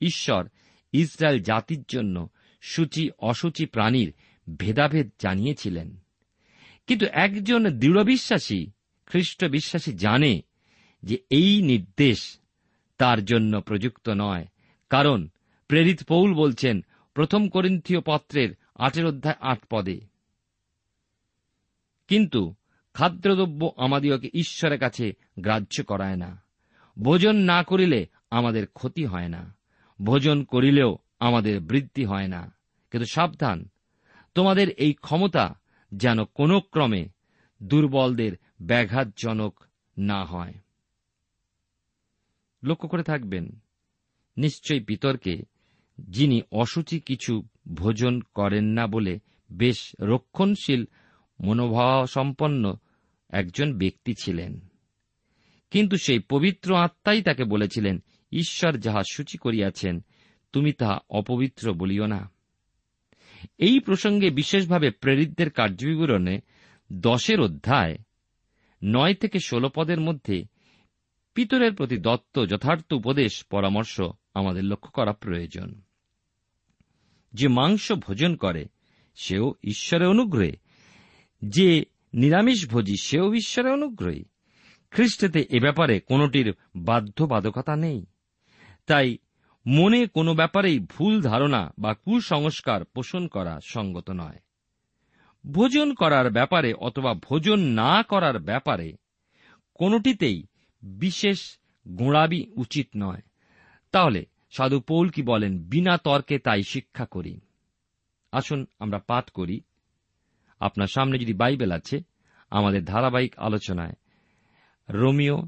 ঈশ্বর 0.00 0.48
ইসরায়েল 0.92 1.42
জাতির 1.42 1.84
জন্য 1.88 2.28
সূচি 2.60 3.10
অসুচি 3.18 3.66
প্রাণীর 3.66 4.12
ভেদাভেদ 4.56 5.10
জানিয়েছিলেন। 5.18 6.04
কিন্তু 6.90 7.06
একজন 7.06 7.78
দৃঢ় 7.78 8.04
বিশ্বাসী, 8.04 8.66
খ্রিস্ট 9.06 9.44
বিশ্বাসী 9.44 9.92
জানে 9.92 10.42
যে 11.02 11.18
এই 11.30 11.62
নির্দেশ 11.62 12.38
তার 12.98 13.24
জন্য 13.24 13.60
প্রযুক্ত 13.60 14.08
নয়। 14.08 14.46
কারণ 14.90 15.28
প্রেরিত 15.68 16.02
পৌল 16.02 16.34
বলছেন 16.34 16.84
প্রথম 17.14 17.48
করিন্থীয় 17.48 18.00
পত্রের 18.00 18.56
আটের 18.74 19.06
অধ্যায় 19.06 19.34
আট 19.40 19.58
পদে, 19.70 20.00
কিন্তু 22.08 22.54
খাদ্যদ্রব্য 22.94 23.72
আমাদিওকে 23.76 24.30
ঈশ্বরের 24.34 24.78
কাছে 24.78 25.12
গ্রাহ্য 25.40 25.84
করায় 25.84 26.16
না। 26.16 26.42
ভোজন 27.02 27.36
না 27.36 27.62
করিলে 27.62 28.06
আমাদের 28.30 28.66
ক্ষতি 28.66 29.04
হয় 29.04 29.28
না। 29.28 29.54
ভোজন 30.02 30.44
করিলেও 30.44 30.98
আমাদের 31.20 31.60
বৃদ্ধি 31.60 32.04
হয় 32.04 32.28
না। 32.28 32.52
কিন্তু 32.90 33.06
সাবধান, 33.12 33.68
তোমাদের 34.34 34.68
এই 34.68 34.92
ক্ষমতা 34.92 35.59
যেন 35.92 36.24
কোনো 36.24 36.60
ক্রমে 36.60 37.08
দুর্বলদের 37.62 38.32
ব্যাঘাতজনক 38.62 39.64
না 39.98 40.24
হয়। 40.24 40.54
লক্ষ্য 42.62 42.88
করে 42.88 43.02
থাকবেন, 43.02 43.60
নিশ্চয়ই 44.36 44.80
পিতরকে 44.80 45.42
যিনি 46.00 46.42
অসুচি 46.52 47.00
কিছু 47.00 47.42
ভোজন 47.74 48.20
করেন 48.20 48.64
না 48.64 48.86
বলে 48.86 49.18
বেশ 49.52 49.96
রক্ষণশীল, 50.00 50.84
মনোভাবসম্পন্ন 51.40 52.76
একজন 53.30 53.78
ব্যক্তি 53.78 54.14
ছিলেন। 54.22 54.60
কিন্তু 55.70 55.96
সেই 55.96 56.18
পবিত্র 56.18 56.76
আত্মাই 56.76 57.22
তাকে 57.22 57.44
বলেছিলেন, 57.44 58.02
ঈশ্বর 58.32 58.78
যাহা 58.78 59.02
সূচি 59.12 59.38
করিয়াছেন, 59.38 60.04
তুমি 60.52 60.72
তাহা 60.72 60.98
অপবিত্র 61.10 61.72
বলিও 61.72 62.06
না। 62.06 62.30
এই 63.58 63.80
প্রসঙ্গে 63.80 64.30
বিশেষভাবে 64.30 64.90
প্রেরিতদের 64.90 65.50
কার্যবিবরণে 65.50 66.40
দশের 66.92 67.40
অধ্যায় 67.40 67.98
নয় 68.84 69.14
থেকে 69.14 69.38
ষোল 69.38 69.68
পদের 69.74 70.00
মধ্যে 70.00 70.44
পিতরের 71.34 71.74
প্রতি 71.74 71.96
দত্ত 71.96 72.46
যথার্থ 72.46 72.92
উপদেশ, 72.92 73.44
পরামর্শ 73.44 74.00
আমাদের 74.34 74.64
লক্ষ্য 74.64 74.90
করা 74.90 75.12
প্রয়োজন। 75.12 75.80
যে 77.34 77.48
মাংস 77.48 77.92
ভোজন 77.92 78.36
করে, 78.36 78.66
সেও 79.14 79.54
ঈশ্বরের 79.64 80.08
অনুগ্রহে। 80.08 80.56
যে 81.44 81.84
নিরামিষ 82.14 82.68
ভোজি, 82.68 82.94
সেও 83.02 83.34
ঈশ্বরের 83.34 83.72
অনুগ্রহী। 83.72 84.24
খ্রিস্টেতে 84.90 85.46
এ 85.50 85.60
ব্যাপারে 85.60 86.00
কোনটির 86.00 86.52
বাধ্যবাধকতা 86.76 87.76
নেই। 87.76 88.06
তাই 88.86 89.18
মনে 89.70 90.06
কোনো 90.06 90.34
ব্যাপারেই 90.34 90.78
ভুল 90.78 91.22
ধারণা 91.22 91.72
বা 91.78 91.94
কুসংস্কার 91.94 92.84
পোষণ 92.84 93.26
করা 93.26 93.60
সঙ্গত 93.64 94.10
নয়। 94.10 94.38
ভোজন 95.52 95.94
করার 95.94 96.30
ব্যাপারে 96.30 96.72
অথবা 96.72 97.14
ভোজন 97.14 97.60
না 97.60 98.02
করার 98.02 98.38
ব্যাপারে 98.38 98.96
কোনটিতেই 99.74 100.46
বিশেষ 100.82 101.58
গোঁড়াবি 101.88 102.46
উচিত 102.56 102.88
নয়। 102.96 103.22
তাহলে 103.92 104.26
সাধু 104.50 104.80
পৌল 104.80 105.08
কি 105.08 105.22
বলেন, 105.22 105.58
বিনা 105.58 105.98
তর্কে 105.98 106.38
তাই 106.38 106.62
শিক্ষা 106.62 107.06
করি। 107.06 107.40
আসুন 108.32 108.66
আমরা 108.78 108.98
পাঠ 108.98 109.30
করি। 109.30 109.60
আপনার 110.60 110.86
সামনে 110.86 111.18
যদি 111.18 111.32
বাইবেল 111.32 111.72
আছে, 111.72 112.00
আমাদের 112.50 112.84
ধারাবাহিক 112.84 113.38
আলোচনায় 113.38 113.92
রোমিও 114.88 115.42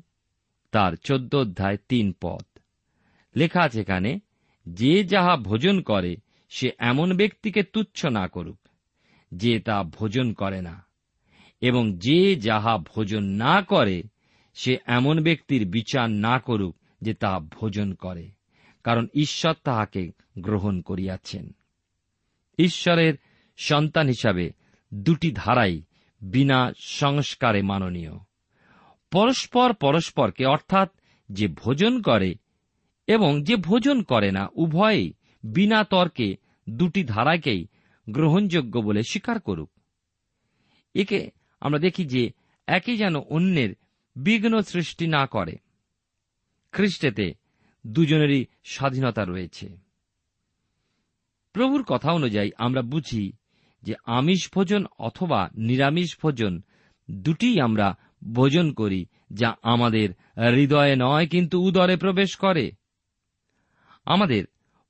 তার 0.71 0.93
চোদ্দ 0.93 1.35
অধ্যায় 1.35 1.77
তিন 1.89 2.15
পদ। 2.21 2.52
লেখা 3.37 3.62
আছে 3.62 3.81
এখানে, 3.81 4.21
যে 4.68 5.05
যাহা 5.05 5.37
ভোজন 5.37 5.81
করে, 5.81 6.16
সে 6.49 6.71
এমন 6.79 7.16
ব্যক্তিকে 7.16 7.62
তুচ্ছ 7.62 8.07
না 8.07 8.29
করুক, 8.29 8.59
যে 9.35 9.61
তা 9.61 9.83
ভোজন 9.83 10.33
করে 10.33 10.62
না। 10.62 10.87
এবং 11.61 11.99
যে 11.99 12.37
যাহা 12.37 12.79
ভোজন 12.79 13.25
না 13.25 13.62
করে, 13.62 14.03
সে 14.55 14.79
এমন 14.87 15.23
ব্যক্তির 15.23 15.66
বিচার 15.66 16.11
না 16.11 16.38
করুক, 16.38 16.77
যে 17.03 17.14
তা 17.14 17.38
ভোজন 17.38 17.95
করে, 17.95 18.31
কারণ 18.85 19.07
ঈশ্বর 19.14 19.55
তাহাকে 19.64 20.12
গ্রহণ 20.38 20.81
করিয়াছেন। 20.81 21.51
ঈশ্বরের 22.59 23.14
সন্তান 23.57 24.07
হিসাবে 24.07 24.51
দুটি 24.95 25.33
ধারাই 25.35 25.83
বিনা 26.21 26.73
সংস্কারে 26.81 27.62
মাননীয়। 27.62 28.12
পরস্পর 29.11 29.73
পরস্পরকে 29.73 30.45
অর্থাৎ 30.47 30.90
যে 31.33 31.49
ভোজন 31.49 32.03
করে 32.03 32.35
এবং 33.07 33.43
যে 33.43 33.57
ভোজন 33.57 34.03
করে 34.03 34.31
না, 34.31 34.49
উভয়েই 34.55 35.12
বিনা 35.45 35.85
তর্কে 35.85 36.37
দুটি 36.69 37.05
ধারাকেই 37.05 37.67
গ্রহণযোগ্য 38.11 38.79
বলে 38.79 39.03
স্বীকার 39.03 39.41
করুক। 39.41 39.71
একে 40.95 41.31
আমরা 41.61 41.79
দেখি 41.79 42.05
যে 42.05 42.31
একই 42.67 42.97
যেন 42.97 43.17
অন্যের 43.17 43.75
বিঘ্ন 44.17 44.61
সৃষ্টি 44.61 45.07
না 45.07 45.27
করে। 45.27 45.57
খ্রিস্টেতে 46.73 47.35
দুজনেরই 47.87 48.47
স্বাধীনতা 48.65 49.25
রয়েছে। 49.25 49.77
প্রভুর 51.53 51.83
কথা 51.83 52.12
অনুযায়ী 52.12 52.51
আমরা 52.59 52.83
বুঝি 52.83 53.33
যে 53.83 53.95
আমিষ 54.07 54.51
ভোজন 54.55 54.87
অথবা 54.99 55.51
নিরামিষ 55.57 56.19
ভোজন 56.23 56.62
দুটিই 57.11 57.61
আমরা 57.61 57.97
ভোজন 58.33 58.73
করি 58.73 59.07
যা 59.33 59.57
আমাদের 59.62 60.09
হৃদয়ে 60.55 60.97
নয়, 60.99 61.27
কিন্তু 61.29 61.62
উদরে 61.62 61.97
প্রবেশ 61.97 62.37
করে। 62.37 62.73
আমাদের 64.05 64.45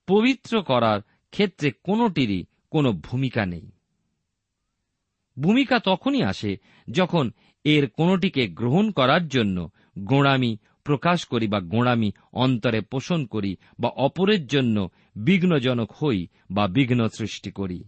পবিত্র 0.07 0.63
করার 0.63 1.01
ক্ষেত্রে 1.31 1.71
কোনোটিরই 1.71 2.45
কোনো 2.71 2.93
ভূমিকা 2.93 3.47
নেই। 3.47 3.71
ভূমিকা 5.39 5.79
তখনই 5.79 6.23
আসে 6.23 6.57
যখন 6.91 7.31
এর 7.65 7.91
কোনোটিকে 7.91 8.49
গ্রহণ 8.49 8.91
করার 8.91 9.29
জন্য 9.29 9.71
গোঁড়ামি 9.99 10.57
প্রকাশ 10.85 11.25
করি 11.25 11.47
বা 11.47 11.61
গোঁড়ামি 11.61 12.13
অন্তরে 12.33 12.81
পোষণ 12.81 13.27
করি 13.27 13.57
বা 13.81 13.89
অপরের 13.89 14.47
জন্য 14.47 14.89
বিঘ্নজনক 15.17 15.93
হই 15.93 16.27
বা 16.51 16.69
বিঘ্ন 16.69 17.09
সৃষ্টি 17.09 17.51
করি। 17.51 17.85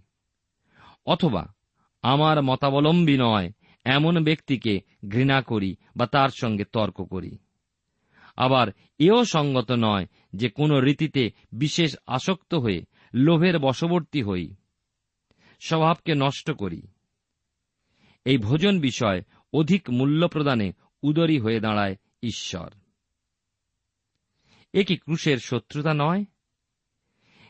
অথবা 1.07 1.55
আমার 2.03 2.43
মতাবলম্বী 2.43 3.17
নয় 3.21 3.53
এমন 3.85 4.25
ব্যক্তিকে 4.25 4.81
ঘৃণা 5.09 5.43
করি 5.43 5.77
বা 5.97 6.07
তার 6.07 6.29
সঙ্গে 6.29 6.65
তর্ক 6.65 7.05
করি। 7.05 7.39
আবার 8.37 8.69
এও 8.99 9.25
সঙ্গত 9.25 9.73
নয় 9.73 10.07
যে 10.33 10.51
কোনো 10.51 10.81
রীতিতে 10.81 11.31
বিশেষ 11.53 11.97
আসক্ত 12.07 12.55
হয়ে 12.55 12.85
লোভের 13.15 13.59
বশবর্তী 13.59 14.23
হই। 14.23 14.55
স্বভাবকে 15.61 16.15
নষ্ট 16.15 16.51
করি। 16.51 16.83
এই 18.25 18.39
ভোজন 18.39 18.81
বিষয় 18.81 19.23
অধিক 19.53 19.91
মূল্য 19.91 20.29
প্রদানে 20.29 20.73
উদরী 21.03 21.39
হয়ে 21.39 21.61
দাঁড়ায় 21.61 21.97
ঈশ্বর। 22.23 22.71
এ 24.73 24.85
কি 24.85 24.97
ক্রুশের 24.97 25.39
শত্রুতা 25.39 25.95
নয়? 25.95 26.25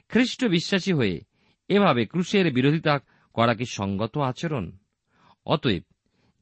খ্রিস্ট 0.08 0.44
বিশ্বাসী 0.44 0.92
হয়ে 0.92 1.20
এভাবে 1.68 2.06
ক্রুশের 2.06 2.52
বিরোধিতা 2.52 2.98
করা 3.34 3.54
কি 3.54 3.64
সঙ্গত 3.64 4.18
আচরণ? 4.18 4.72
অতএব 5.46 5.82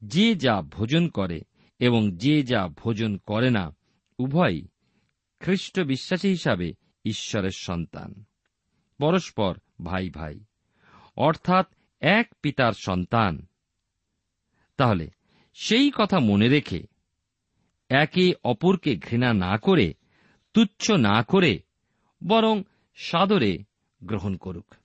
যে 0.03 0.35
যা 0.35 0.61
ভোজন 0.61 1.07
করে 1.07 1.41
এবং 1.79 2.17
যে 2.17 2.43
যা 2.43 2.67
ভোজন 2.67 3.17
করে 3.17 3.49
না 3.49 3.75
উভয়ই 4.17 4.67
খ্রিস্ট 5.39 5.79
বিশ্বাসী 5.79 6.29
হিসাবে 6.29 6.73
ঈশ্বরের 7.05 7.51
সন্তান। 7.51 8.23
পরস্পর 8.97 9.57
ভাই 9.83 10.09
ভাই। 10.09 10.39
অর্থাৎ 11.15 11.67
এক 11.99 12.35
পিতার 12.41 12.71
সন্তান। 12.71 13.45
তাহলে 14.77 15.09
সেই 15.53 15.91
কথা 15.95 16.19
মনে 16.19 16.49
রেখে 16.49 16.83
একে 17.89 18.33
অপরকে 18.43 18.95
ঘৃণা 18.95 19.33
না 19.33 19.57
করে, 19.57 19.93
তুচ্ছ 20.53 20.91
না 20.91 21.23
করে 21.23 21.59
বরং 22.27 22.63
সাদরে 22.95 23.57
গ্রহণ 24.03 24.35
করুক। 24.35 24.75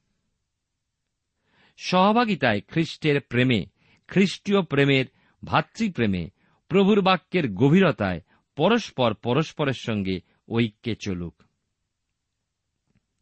সহভাগিতায় 1.77 2.61
খ্রিস্টের 2.61 3.21
প্রেমে, 3.21 3.67
খ্রিস্টীয় 4.09 4.63
প্রেমের 4.63 5.07
ভাতৃপ্রেমে 5.45 6.31
প্রভুর 6.69 7.03
বাক্যের 7.03 7.53
গভীরতায় 7.53 8.21
পরস্পর 8.59 9.15
পরস্পরের 9.15 9.73
সঙ্গে 9.73 10.21
ঐক্যে 10.49 10.95
চলুক। 10.95 11.43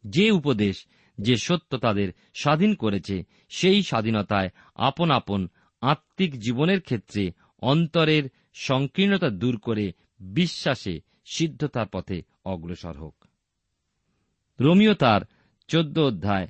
যে 0.05 0.31
উপদেশ, 0.31 0.87
যে 1.19 1.37
সত্য 1.37 1.79
তাদের 1.79 2.13
স্বাধীন 2.35 2.75
করেছে, 2.75 3.23
সেই 3.49 3.83
স্বাধীনতায় 3.83 4.51
আপন 4.75 5.11
আপন 5.11 5.49
আত্মিক 5.81 6.39
জীবনের 6.39 6.81
ক্ষেত্রে 6.81 7.33
অন্তরের 7.63 8.31
সংকীর্ণতা 8.55 9.31
দূর 9.31 9.59
করে 9.59 9.93
বিশ্বাসে 10.21 11.01
সিদ্ধতার 11.25 11.87
পথে 11.89 12.23
অগ্রসর 12.45 12.97
হোক। 12.99 13.25
রোমিও 14.61 14.95
তার 14.95 15.21
চোদ্দ 15.69 15.99
অধ্যায় 15.99 16.49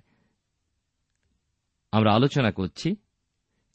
আমরা 1.93 2.15
আলোচনা 2.15 2.51
করছি। 2.51 2.97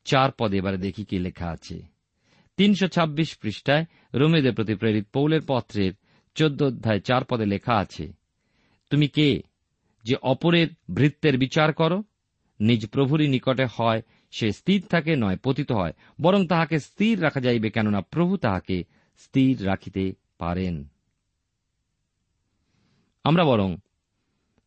চার 0.03 0.31
পদে 0.31 0.57
এবারে 0.57 0.77
দেখি 0.77 1.05
কি 1.05 1.19
লেখা 1.19 1.49
আছে। 1.49 1.90
তিনশো 2.57 2.87
ছাব্বিশ 2.87 3.37
পৃষ্ঠায় 3.37 3.85
রোমেদের 4.13 4.55
প্রতি 4.55 4.75
প্রেরিত 4.75 5.05
পৌলের 5.13 5.41
পত্রের 5.47 5.93
চোদ্দ 6.35 6.63
অধ্যায় 6.63 6.99
চার 6.99 7.25
পদে 7.25 7.45
লেখা 7.45 7.73
আছে, 7.73 8.13
তুমি 8.89 9.07
কে 9.07 9.43
যে 10.03 10.15
অপরের 10.15 10.67
ভৃত্যের 10.93 11.37
বিচার 11.37 11.73
করো? 11.73 12.03
নিজ 12.59 12.87
প্রভুরই 12.87 13.27
নিকটে 13.27 13.65
হয়, 13.65 14.01
সে 14.31 14.51
স্থির 14.51 14.83
থাকে 14.89 15.15
নয়, 15.15 15.37
পতিত 15.43 15.71
হয়, 15.71 15.93
বরং 16.21 16.47
তাহাকে 16.47 16.79
স্থির 16.79 17.23
রাখা 17.23 17.39
যাইবে, 17.39 17.69
কেননা 17.69 18.01
প্রভু 18.01 18.37
তাহাকে 18.37 18.83
স্থির 19.17 19.65
রাখিতে 19.65 20.13
পারেন। 20.37 20.87
আমরা 23.23 23.43
বরং 23.43 23.77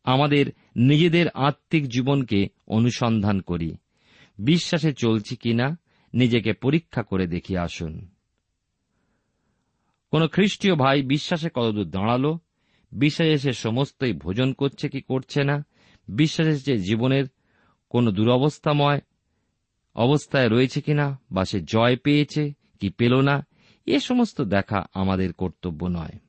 আমাদের 0.03 0.45
নিজেদের 0.75 1.29
আত্মিক 1.29 1.87
জীবনকে 1.87 2.49
অনুসন্ধান 2.67 3.41
করি। 3.41 3.75
বিশ্বাসে 4.37 4.93
চলছি 4.93 5.35
কিনা? 5.35 5.77
নিজেকে 6.15 6.53
পরীক্ষা 6.53 7.03
করে 7.03 7.27
দেখি 7.27 7.57
আসুন। 7.57 8.07
কোন 10.11 10.27
খ্রিস্টীয় 10.27 10.75
ভাই 10.75 11.01
বিশ্বাসে 11.01 11.49
কতদূর 11.53 11.89
দাঁড়াল? 11.89 12.37
বিশ্বাসে 12.91 13.37
সে 13.37 13.53
সমস্তই 13.53 14.13
ভোজন 14.13 14.53
করছে 14.53 14.89
কি 14.89 15.01
করছে 15.01 15.43
না? 15.43 15.65
বিশ্বাসে 16.07 16.55
যে 16.55 16.77
জীবনের 16.77 17.25
কোন 17.89 18.11
দুরবস্থাময় 18.11 19.01
অবস্থায় 19.95 20.49
রয়েছে 20.49 20.81
কিনা 20.81 21.19
বা 21.31 21.45
সে 21.45 21.61
জয় 21.61 21.97
পেয়েছে 21.97 22.53
কি 22.79 22.89
পেল 22.89 23.21
না? 23.21 23.45
এ 23.85 23.99
সমস্ত 23.99 24.41
দেখা 24.41 24.85
আমাদের 24.93 25.33
কর্তব্য 25.33 25.85
নয়। 25.85 26.19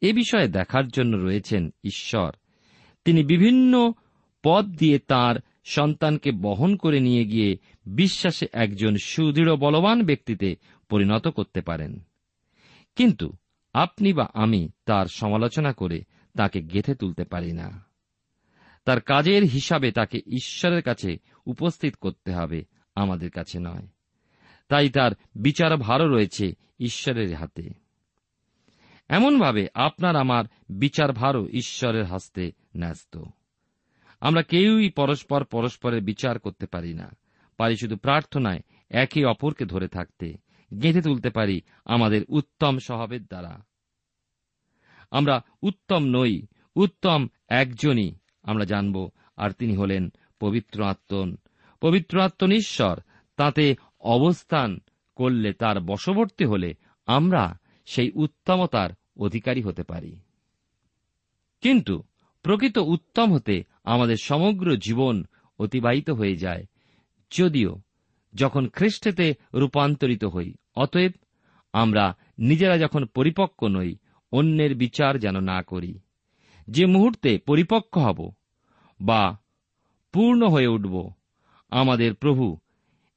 এ 0.00 0.12
বিষয়ে 0.12 0.48
দেখার 0.48 0.88
জন্য 0.88 1.16
রয়েছেন 1.16 1.70
ঈশ্বর। 1.84 2.32
তিনি 3.04 3.24
বিভিন্ন 3.24 3.92
পদ 4.42 4.64
দিয়ে 4.76 4.98
তার 4.98 5.36
সন্তানকে 5.64 6.32
বহন 6.32 6.76
করে 6.76 7.00
নিয়ে 7.00 7.24
গিয়ে 7.24 7.58
বিশ্বাসে 7.86 8.46
একজন 8.52 8.96
সুদৃঢ় 8.96 9.56
বলবান 9.56 10.02
ব্যক্তিতে 10.02 10.56
পরিণত 10.88 11.28
করতে 11.28 11.60
পারেন। 11.60 12.00
কিন্তু 12.96 13.32
আপনি 13.72 14.12
বা 14.12 14.28
আমি 14.34 14.68
তার 14.84 15.06
সমালোচনা 15.06 15.72
করে 15.72 16.02
তাকে 16.36 16.62
গেথে 16.62 16.94
তুলতে 16.94 17.24
পারি 17.24 17.52
না। 17.52 17.84
তার 18.84 19.00
কাজের 19.00 19.44
হিসাবে 19.44 19.92
তাকে 19.92 20.18
ঈশ্বরের 20.18 20.82
কাছে 20.82 21.16
উপস্থিত 21.46 21.96
করতে 21.96 22.32
হবে 22.32 22.64
আমাদের 22.94 23.30
কাছে 23.30 23.58
নয়। 23.58 23.86
তাই 24.68 24.90
তার 24.90 25.12
বিচার 25.34 25.76
ভারও 25.76 26.08
রয়েছে 26.08 26.54
ঈশ্বরের 26.80 27.34
হাতে। 27.34 27.70
এমনভাবে 29.08 29.68
আপনার 29.74 30.16
আমার 30.16 30.44
বিচার 30.68 31.12
ভারও 31.12 31.48
ঈশ্বরের 31.48 32.04
হস্তে 32.04 32.52
ন্যস্ত। 32.76 33.22
আমরা 34.24 34.42
কেউই 34.42 34.90
পরস্পর 34.90 35.44
পরস্পরের 35.44 36.02
বিচার 36.02 36.38
করতে 36.38 36.66
পারি 36.66 36.94
না। 36.94 37.16
পারি 37.56 37.76
শুধু 37.76 37.96
প্রার্থনায় 37.96 38.60
একে 38.90 39.24
অপরকে 39.24 39.64
ধরে 39.64 39.88
থাকতে, 39.88 40.34
গেঁথে 40.82 41.02
তুলতে 41.02 41.30
পারি 41.30 41.60
আমাদের 41.84 42.24
উত্তম 42.28 42.78
স্বভাবের 42.78 43.24
দ্বারা। 43.24 43.64
আমরা 45.10 45.42
উত্তম 45.62 46.04
নই, 46.04 46.46
উত্তম 46.76 47.26
একজনই 47.48 48.14
আমরা 48.42 48.64
জানব, 48.64 49.10
আর 49.36 49.50
তিনি 49.50 49.76
হলেন 49.76 50.12
পবিত্র 50.40 50.84
আত্মন। 50.84 51.36
পবিত্র 51.80 52.20
আত্মন 52.20 52.52
ঈশ্বর, 52.52 53.00
তাতে 53.36 53.76
অবস্থান 54.00 54.80
করলে 55.14 55.52
তার 55.52 55.80
বশবর্তী 55.80 56.44
হলে 56.44 56.74
আমরা 57.06 57.58
সেই 57.86 58.10
উত্তমতার 58.14 58.90
অধিকারী 59.16 59.62
হতে 59.62 59.82
পারি। 59.82 60.20
কিন্তু 61.60 62.02
প্রকৃত 62.44 62.78
উত্তম 62.78 63.34
হতে 63.34 63.64
আমাদের 63.84 64.16
সমগ্র 64.16 64.76
জীবন 64.76 65.24
অতিবাহিত 65.58 66.10
হয়ে 66.10 66.36
যায়। 66.36 66.66
যদিও, 67.30 67.80
যখন 68.34 68.68
খ্রিস্টেতে 68.68 69.34
রূপান্তরিত 69.54 70.24
হই, 70.24 70.54
অতএব 70.76 71.12
আমরা 71.72 72.16
নিজেরা 72.38 72.78
যখন 72.78 73.06
পরিপক্ক 73.06 73.64
নই, 73.64 73.96
অন্যের 74.32 74.74
বিচার 74.74 75.18
যেন 75.18 75.40
না 75.40 75.62
করি। 75.62 75.98
যে 76.68 76.86
মুহূর্তে 76.86 77.38
পরিপক্ক 77.38 77.98
হব 77.98 78.32
বা 79.00 79.38
পূর্ণ 80.12 80.46
হয়ে 80.46 80.66
উঠব, 80.66 81.12
আমাদের 81.70 82.14
প্রভু 82.14 82.58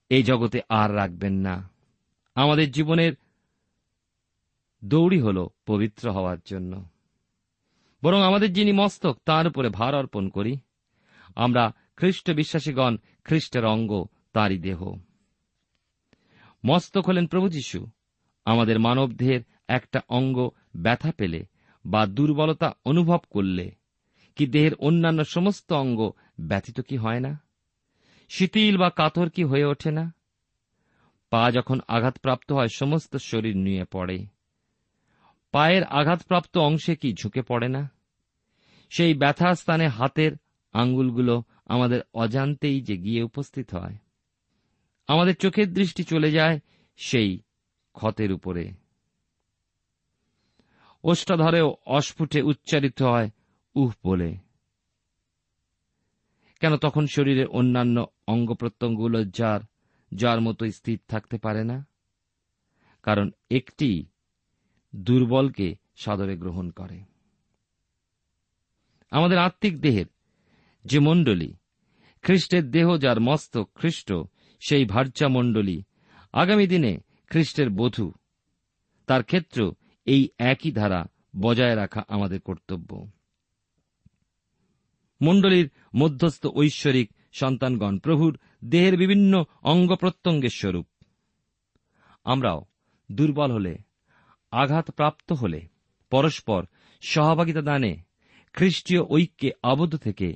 এই 0.09 0.23
জগতে 0.23 0.61
আর 0.69 0.95
রাখবেন 0.95 1.33
না। 1.33 1.69
আমাদের 2.35 2.71
জীবনের 2.71 3.13
দৌড়ি 4.85 5.19
হল 5.19 5.47
পবিত্র 5.65 6.11
হওয়ার 6.11 6.37
জন্য। 6.45 6.96
বরং 8.07 8.21
আমাদের 8.21 8.53
যিনি 8.53 8.71
মস্তক, 8.71 9.17
তার 9.25 9.47
উপরে 9.47 9.69
ভার 9.69 9.95
অর্পণ 9.95 10.29
করি। 10.29 10.57
আমরা 11.35 11.71
খ্রিস্ট 11.95 12.31
বিশ্বাসীগণ, 12.31 12.97
খ্রিস্টের 13.23 13.65
অঙ্গ, 13.65 14.05
তাঁরই 14.33 14.57
দেহ। 14.57 14.95
মস্তক 16.65 17.07
হলেন 17.07 17.27
প্রভু 17.27 17.49
যীশু। 17.49 17.87
আমাদের 18.45 18.79
মানবদেহের 18.79 19.41
একটা 19.67 20.01
অঙ্গ 20.09 20.49
ব্যথা 20.75 21.11
পেলে 21.11 21.45
বা 21.85 22.05
দুর্বলতা 22.05 22.73
অনুভব 22.85 23.17
করলে 23.29 23.71
কি 24.35 24.47
দেহের 24.47 24.73
অন্যান্য 24.73 25.25
সমস্ত 25.25 25.73
অঙ্গ 25.73 26.11
ব্যথিত 26.39 26.81
কি 26.81 26.97
হয় 26.97 27.19
না? 27.19 27.39
শিথিল 28.29 28.77
বা 28.77 28.89
কাতর 28.89 29.29
কি 29.29 29.43
হয়ে 29.43 29.65
ওঠে 29.65 29.91
না? 29.91 30.13
পা 31.29 31.51
যখন 31.51 31.79
আঘাতপ্রাপ্ত 31.87 32.51
হয়, 32.51 32.67
সমস্ত 32.67 33.15
শরীর 33.15 33.57
নিয়ে 33.57 33.85
পড়ে। 33.91 34.25
পায়ের 35.51 35.83
আঘাতপ্রাপ্ত 35.83 36.57
অংশে 36.57 36.95
কি 36.95 37.13
ঝুঁকে 37.13 37.41
পড়ে 37.41 37.67
না? 37.67 37.96
সেই 38.89 39.13
ব্যথা 39.13 39.55
স্থানে 39.55 39.87
হাতের 39.87 40.31
আঙ্গুলগুলো 40.73 41.43
আমাদের 41.65 42.01
অজান্তেই 42.13 42.81
যে 42.81 42.97
গিয়ে 42.97 43.23
উপস্থিত 43.23 43.75
হয়। 43.75 43.95
আমাদের 45.07 45.35
চোখের 45.35 45.73
দৃষ্টি 45.73 46.03
চলে 46.03 46.31
যায় 46.31 46.59
সেই 46.97 47.41
ক্ষতের 47.93 48.31
উপরে। 48.31 48.71
ওষ্ঠাধরেও 51.03 51.75
অস্ফুটে 51.85 52.41
উচ্চারিত 52.41 53.01
হয়, 53.01 53.29
উহ 53.75 53.93
বলে। 54.03 54.37
কেন 56.59 56.77
তখন 56.77 57.07
শরীরের 57.07 57.47
অন্যান্য 57.47 58.05
অঙ্গ 58.27 58.53
প্রত্যঙ্গগুলো 58.53 59.25
যার 59.25 59.59
যার 60.11 60.41
মতো 60.41 60.71
স্থির 60.71 60.99
থাকতে 61.07 61.37
পারে 61.37 61.63
না? 61.63 61.85
কারণ 63.03 63.31
একটি 63.51 64.05
দুর্বলকে 64.95 65.75
সাদরে 65.95 66.37
গ্রহণ 66.37 66.69
করে। 66.69 67.16
আমাদের 69.09 69.37
আত্মিক 69.37 69.81
দেহের 69.81 70.05
যে 70.85 70.99
মণ্ডলী, 70.99 71.53
খ্রিস্টের 72.21 72.71
দেহ 72.71 72.97
যার 72.97 73.19
মস্তক 73.19 73.69
খ্রিস্ট, 73.75 74.13
সেই 74.67 74.85
ভার্যা 74.85 75.27
মণ্ডলী 75.27 75.83
আগামী 76.33 76.67
দিনে 76.67 76.97
খ্রিস্টের 77.29 77.69
বধূ। 77.69 78.11
তার 79.07 79.23
ক্ষেত্র 79.23 79.73
এই 80.05 80.29
একই 80.37 80.71
ধারা 80.71 81.05
বজায় 81.39 81.75
রাখা 81.75 82.03
আমাদের 82.07 82.41
কর্তব্য। 82.41 83.11
মণ্ডলীর 85.21 85.69
মধ্যস্থ 85.95 86.47
ঐশ্বরিক 86.47 87.11
সন্তানগণ 87.33 87.99
প্রভুর 87.99 88.39
দেহের 88.65 88.97
বিভিন্ন 88.97 89.45
অঙ্গ 89.63 89.95
প্রত্যঙ্গের 89.95 90.49
স্বরূপ। 90.49 90.87
আমরাও 92.23 92.65
দুর্বল 93.11 93.51
হলে, 93.51 93.77
আঘাতপ্রাপ্ত 94.51 95.31
হলে, 95.31 95.61
পরস্পর 96.09 96.65
সহভাগিতা 97.01 97.61
দানে 97.61 98.06
খ্রিস্টীয় 98.53 99.01
ঐক্যে 99.01 99.51
আবদ্ধ 99.63 99.97
থেকে 99.97 100.35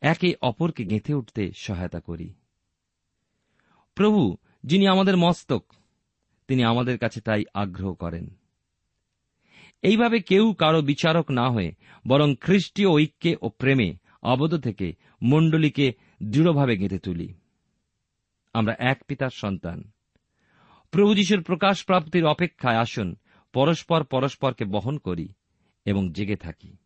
একে 0.00 0.34
অপরকে 0.42 0.84
গেঁথে 0.84 1.14
উঠতে 1.14 1.52
সহায়তা 1.56 2.00
করি। 2.00 2.34
প্রভু, 3.94 4.36
যিনি 4.64 4.86
আমাদের 4.86 5.16
মস্তক, 5.16 5.72
তিনি 6.48 6.64
আমাদের 6.64 6.98
কাছে 6.98 7.20
তাই 7.20 7.44
আগ্রহ 7.54 7.94
করেন। 7.94 8.38
এইভাবে 9.82 10.20
কেউ 10.20 10.52
কারও 10.52 10.82
বিচারক 10.82 11.30
না 11.30 11.50
হয়ে, 11.50 11.72
বরং 12.08 12.34
খ্রিস্টীয় 12.40 12.88
ঐক্যে 12.88 13.36
ও 13.42 13.48
প্রেমে 13.48 13.94
আবদ্ধ 14.22 14.58
থেকে 14.58 14.92
মণ্ডলীকে 15.22 15.92
দৃঢ়ভাবে 16.22 16.76
গেঁথে 16.76 16.98
তুলি। 16.98 17.34
আমরা 18.52 18.74
এক 18.78 19.04
পিতার 19.04 19.30
সন্তান। 19.32 19.90
প্রভু 20.90 21.14
যিশুর 21.14 21.42
প্রকাশ 21.42 21.84
প্রাপ্তির 21.84 22.26
অপেক্ষায় 22.26 22.76
আসুন, 22.76 23.16
পরস্পর 23.52 24.04
পরস্পরকে 24.04 24.64
বহন 24.64 24.98
করি 24.98 25.28
এবং 25.84 26.12
জেগে 26.12 26.36
থাকি। 26.36 26.76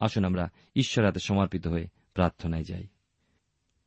আসুন 0.00 0.24
আমরা 0.24 0.48
ঈশ্বর 0.76 1.04
হাতে 1.04 1.20
সমর্পিত 1.20 1.66
হয়ে 1.66 1.86
প্রার্থনায় 2.14 2.64
যাই। 2.64 2.86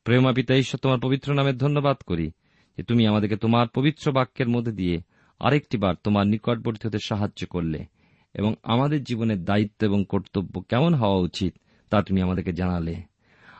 প্রেমা 0.03 0.33
পিতা, 0.33 0.55
ঈশ্বর 0.55 0.79
তোমার 0.79 0.99
পবিত্র 0.99 1.33
নামে 1.33 1.53
ধন্যবাদ 1.53 1.97
করি 1.97 2.31
যে 2.77 2.83
তুমি 2.83 3.07
আমাদেরকে 3.07 3.35
তোমার 3.35 3.67
পবিত্র 3.67 4.11
বাক্যের 4.11 4.49
মধ্যে 4.49 4.71
দিয়ে 4.71 5.01
আরেকটি 5.39 5.77
বার 5.77 5.95
তোমার 6.03 6.27
নিকটবর্তী 6.27 6.87
হতে 6.87 6.97
সাহায্য 7.05 7.47
করলে 7.47 7.85
এবং 8.33 8.55
আমাদের 8.63 9.03
জীবনের 9.03 9.43
দায়িত্ব 9.43 9.85
এবং 9.85 10.05
কর্তব্য 10.09 10.61
কেমন 10.61 10.93
হওয়া 10.93 11.19
উচিত 11.19 11.55
তা 11.89 12.01
তুমি 12.01 12.21
আমাদেরকে 12.21 12.53
জানালে। 12.53 12.95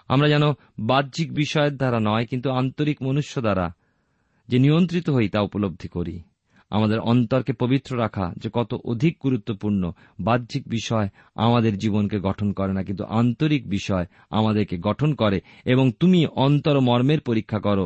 আমরা 0.07 0.29
যেন 0.29 0.41
বাহ্যিক 0.79 1.33
বিষয়ের 1.33 1.77
দ্বারা 1.77 1.99
নয়, 1.99 2.25
কিন্তু 2.25 2.51
আন্তরিক 2.51 3.03
মনুষ্য 3.03 3.41
দ্বারা 3.41 3.73
যে 4.47 4.59
নিয়ন্ত্রিত 4.59 5.09
হই 5.09 5.29
তা 5.29 5.41
উপলব্ধি 5.41 5.87
করি। 5.87 6.21
আমাদের 6.73 6.99
অন্তরকে 7.11 7.53
পবিত্র 7.53 7.91
রাখা 7.97 8.25
যে 8.41 8.49
কত 8.53 8.71
অধিক 8.91 9.13
গুরুত্বপূর্ণ 9.23 9.83
বাহ্যিক 10.19 10.63
বিষয় 10.67 11.07
আমাদের 11.45 11.73
জীবনকে 11.77 12.17
গঠন 12.27 12.49
করে 12.57 12.71
না, 12.73 12.81
কিন্তু 12.83 13.03
আন্তরিক 13.19 13.63
বিষয় 13.75 14.05
আমাদেরকে 14.29 14.75
গঠন 14.87 15.09
করে 15.21 15.37
এবং 15.65 15.85
তুমি 15.99 16.19
অন্তর 16.45 16.75
মর্মের 16.79 17.21
পরীক্ষা 17.27 17.59
করো। 17.59 17.85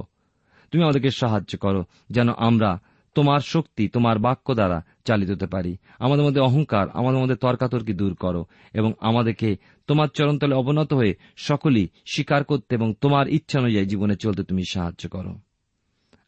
তুমি 0.74 0.82
আমাদেরকে 0.84 1.12
সাহায্য 1.22 1.52
করো 1.58 1.82
যেন 2.10 2.30
আমরা 2.50 2.72
তোমার 3.16 3.42
শক্তি, 3.54 3.84
তোমার 3.88 4.18
বাক্য 4.20 4.48
দ্বারা 4.54 4.80
চালিত 5.06 5.30
হতে 5.32 5.48
পারি। 5.48 5.74
আমাদের 6.06 6.26
মধ্যে 6.26 6.42
অহংকার, 6.42 6.86
আমাদের 7.00 7.20
মধ্যে 7.22 7.38
তর্কাতর্কি 7.46 7.94
দূর 7.94 8.14
করো 8.24 8.42
এবং 8.74 8.92
আমাদেরকে 9.00 9.50
তোমার 9.90 10.10
চরণতলে 10.16 10.56
অবনত 10.56 10.92
হয়ে 10.94 11.14
সকলেই 11.48 11.88
স্বীকার 12.14 12.42
করতে 12.44 12.72
এবং 12.76 12.90
তোমার 13.02 13.26
ইচ্ছা 13.28 13.58
অনুযায়ী 13.60 13.88
জীবনে 13.92 14.16
চলতে 14.16 14.42
তুমি 14.44 14.64
সাহায্য 14.74 15.04
করো। 15.10 15.34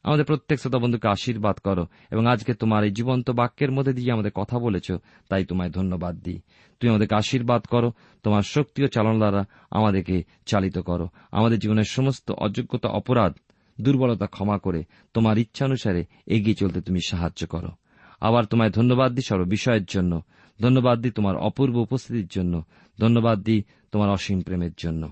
আমাদের 0.04 0.26
প্রত্যেক 0.26 0.60
শ্রোতা 0.60 0.80
বন্ধুকে 0.80 1.08
আশীর্বাদ 1.08 1.58
করো 1.58 1.86
এবং 2.12 2.28
আজকে 2.28 2.54
তোমার 2.54 2.84
এই 2.84 2.92
জীবন্ত 2.92 3.30
বাক্যের 3.30 3.72
মধ্যে 3.72 3.94
দিয়ে 3.94 4.12
আমাদের 4.12 4.32
কথা 4.32 4.60
বলেছ, 4.60 4.92
তাই 5.30 5.46
তোমায় 5.46 5.70
ধন্যবাদ 5.70 6.16
দিই। 6.16 6.42
তুমি 6.80 6.90
আমাদেরকে 6.90 7.16
আশীর্বাদ 7.16 7.66
করো, 7.66 7.92
তোমার 8.24 8.42
শক্তি 8.42 8.84
ও 8.84 8.88
চালন 8.88 9.18
দ্বারা 9.18 9.46
আমাদেরকে 9.72 10.24
চালিত 10.46 10.78
করো। 10.78 11.08
আমাদের 11.32 11.60
জীবনের 11.60 11.84
সমস্ত 11.84 12.32
অযোগ্যতা, 12.32 12.90
অপরাধ, 12.90 13.34
দুর্বলতা 13.82 14.28
ক্ষমা 14.28 14.58
করে 14.58 14.84
তোমার 15.14 15.38
ইচ্ছানুসারে 15.38 16.06
এগিয়ে 16.26 16.56
চলতে 16.56 16.82
তুমি 16.82 17.00
সাহায্য 17.08 17.48
করো। 17.48 17.68
আবার 18.22 18.46
তোমায় 18.46 18.70
ধন্যবাদ 18.70 19.12
দিই 19.12 19.22
সর্ব 19.22 19.50
বিষয়ের 19.50 19.86
জন্য। 19.86 20.22
ধন্যবাদ 20.62 21.02
দিই 21.02 21.12
তোমার 21.12 21.36
অপূর্ব 21.36 21.76
উপস্থিতির 21.76 22.28
জন্য। 22.28 22.64
ধন্যবাদ 23.00 23.40
দিই 23.40 23.64
তোমার 23.92 24.10
অসীম 24.10 24.42
প্রেমের 24.42 24.72
জন্য। 24.78 25.10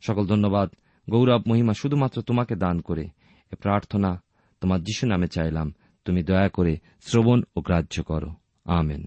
সকল 0.00 0.26
ধন্যবাদ। 0.26 0.70
গৌরব, 1.10 1.42
মহিমা 1.48 1.74
শুধুমাত্র 1.74 2.22
তোমাকে 2.22 2.56
দান 2.56 2.80
করে। 2.80 3.08
প্রার্থনা 3.56 4.22
তোমার 4.60 4.84
যিশু 4.84 5.06
নামে 5.06 5.26
চাইলাম। 5.26 5.74
তুমি 6.04 6.22
দয়া 6.22 6.48
করে 6.48 6.78
শ্রবণ 7.00 7.42
ও 7.56 7.60
গ্রাহ্য 7.60 8.02
করো। 8.02 8.34
আমেন। 8.64 9.06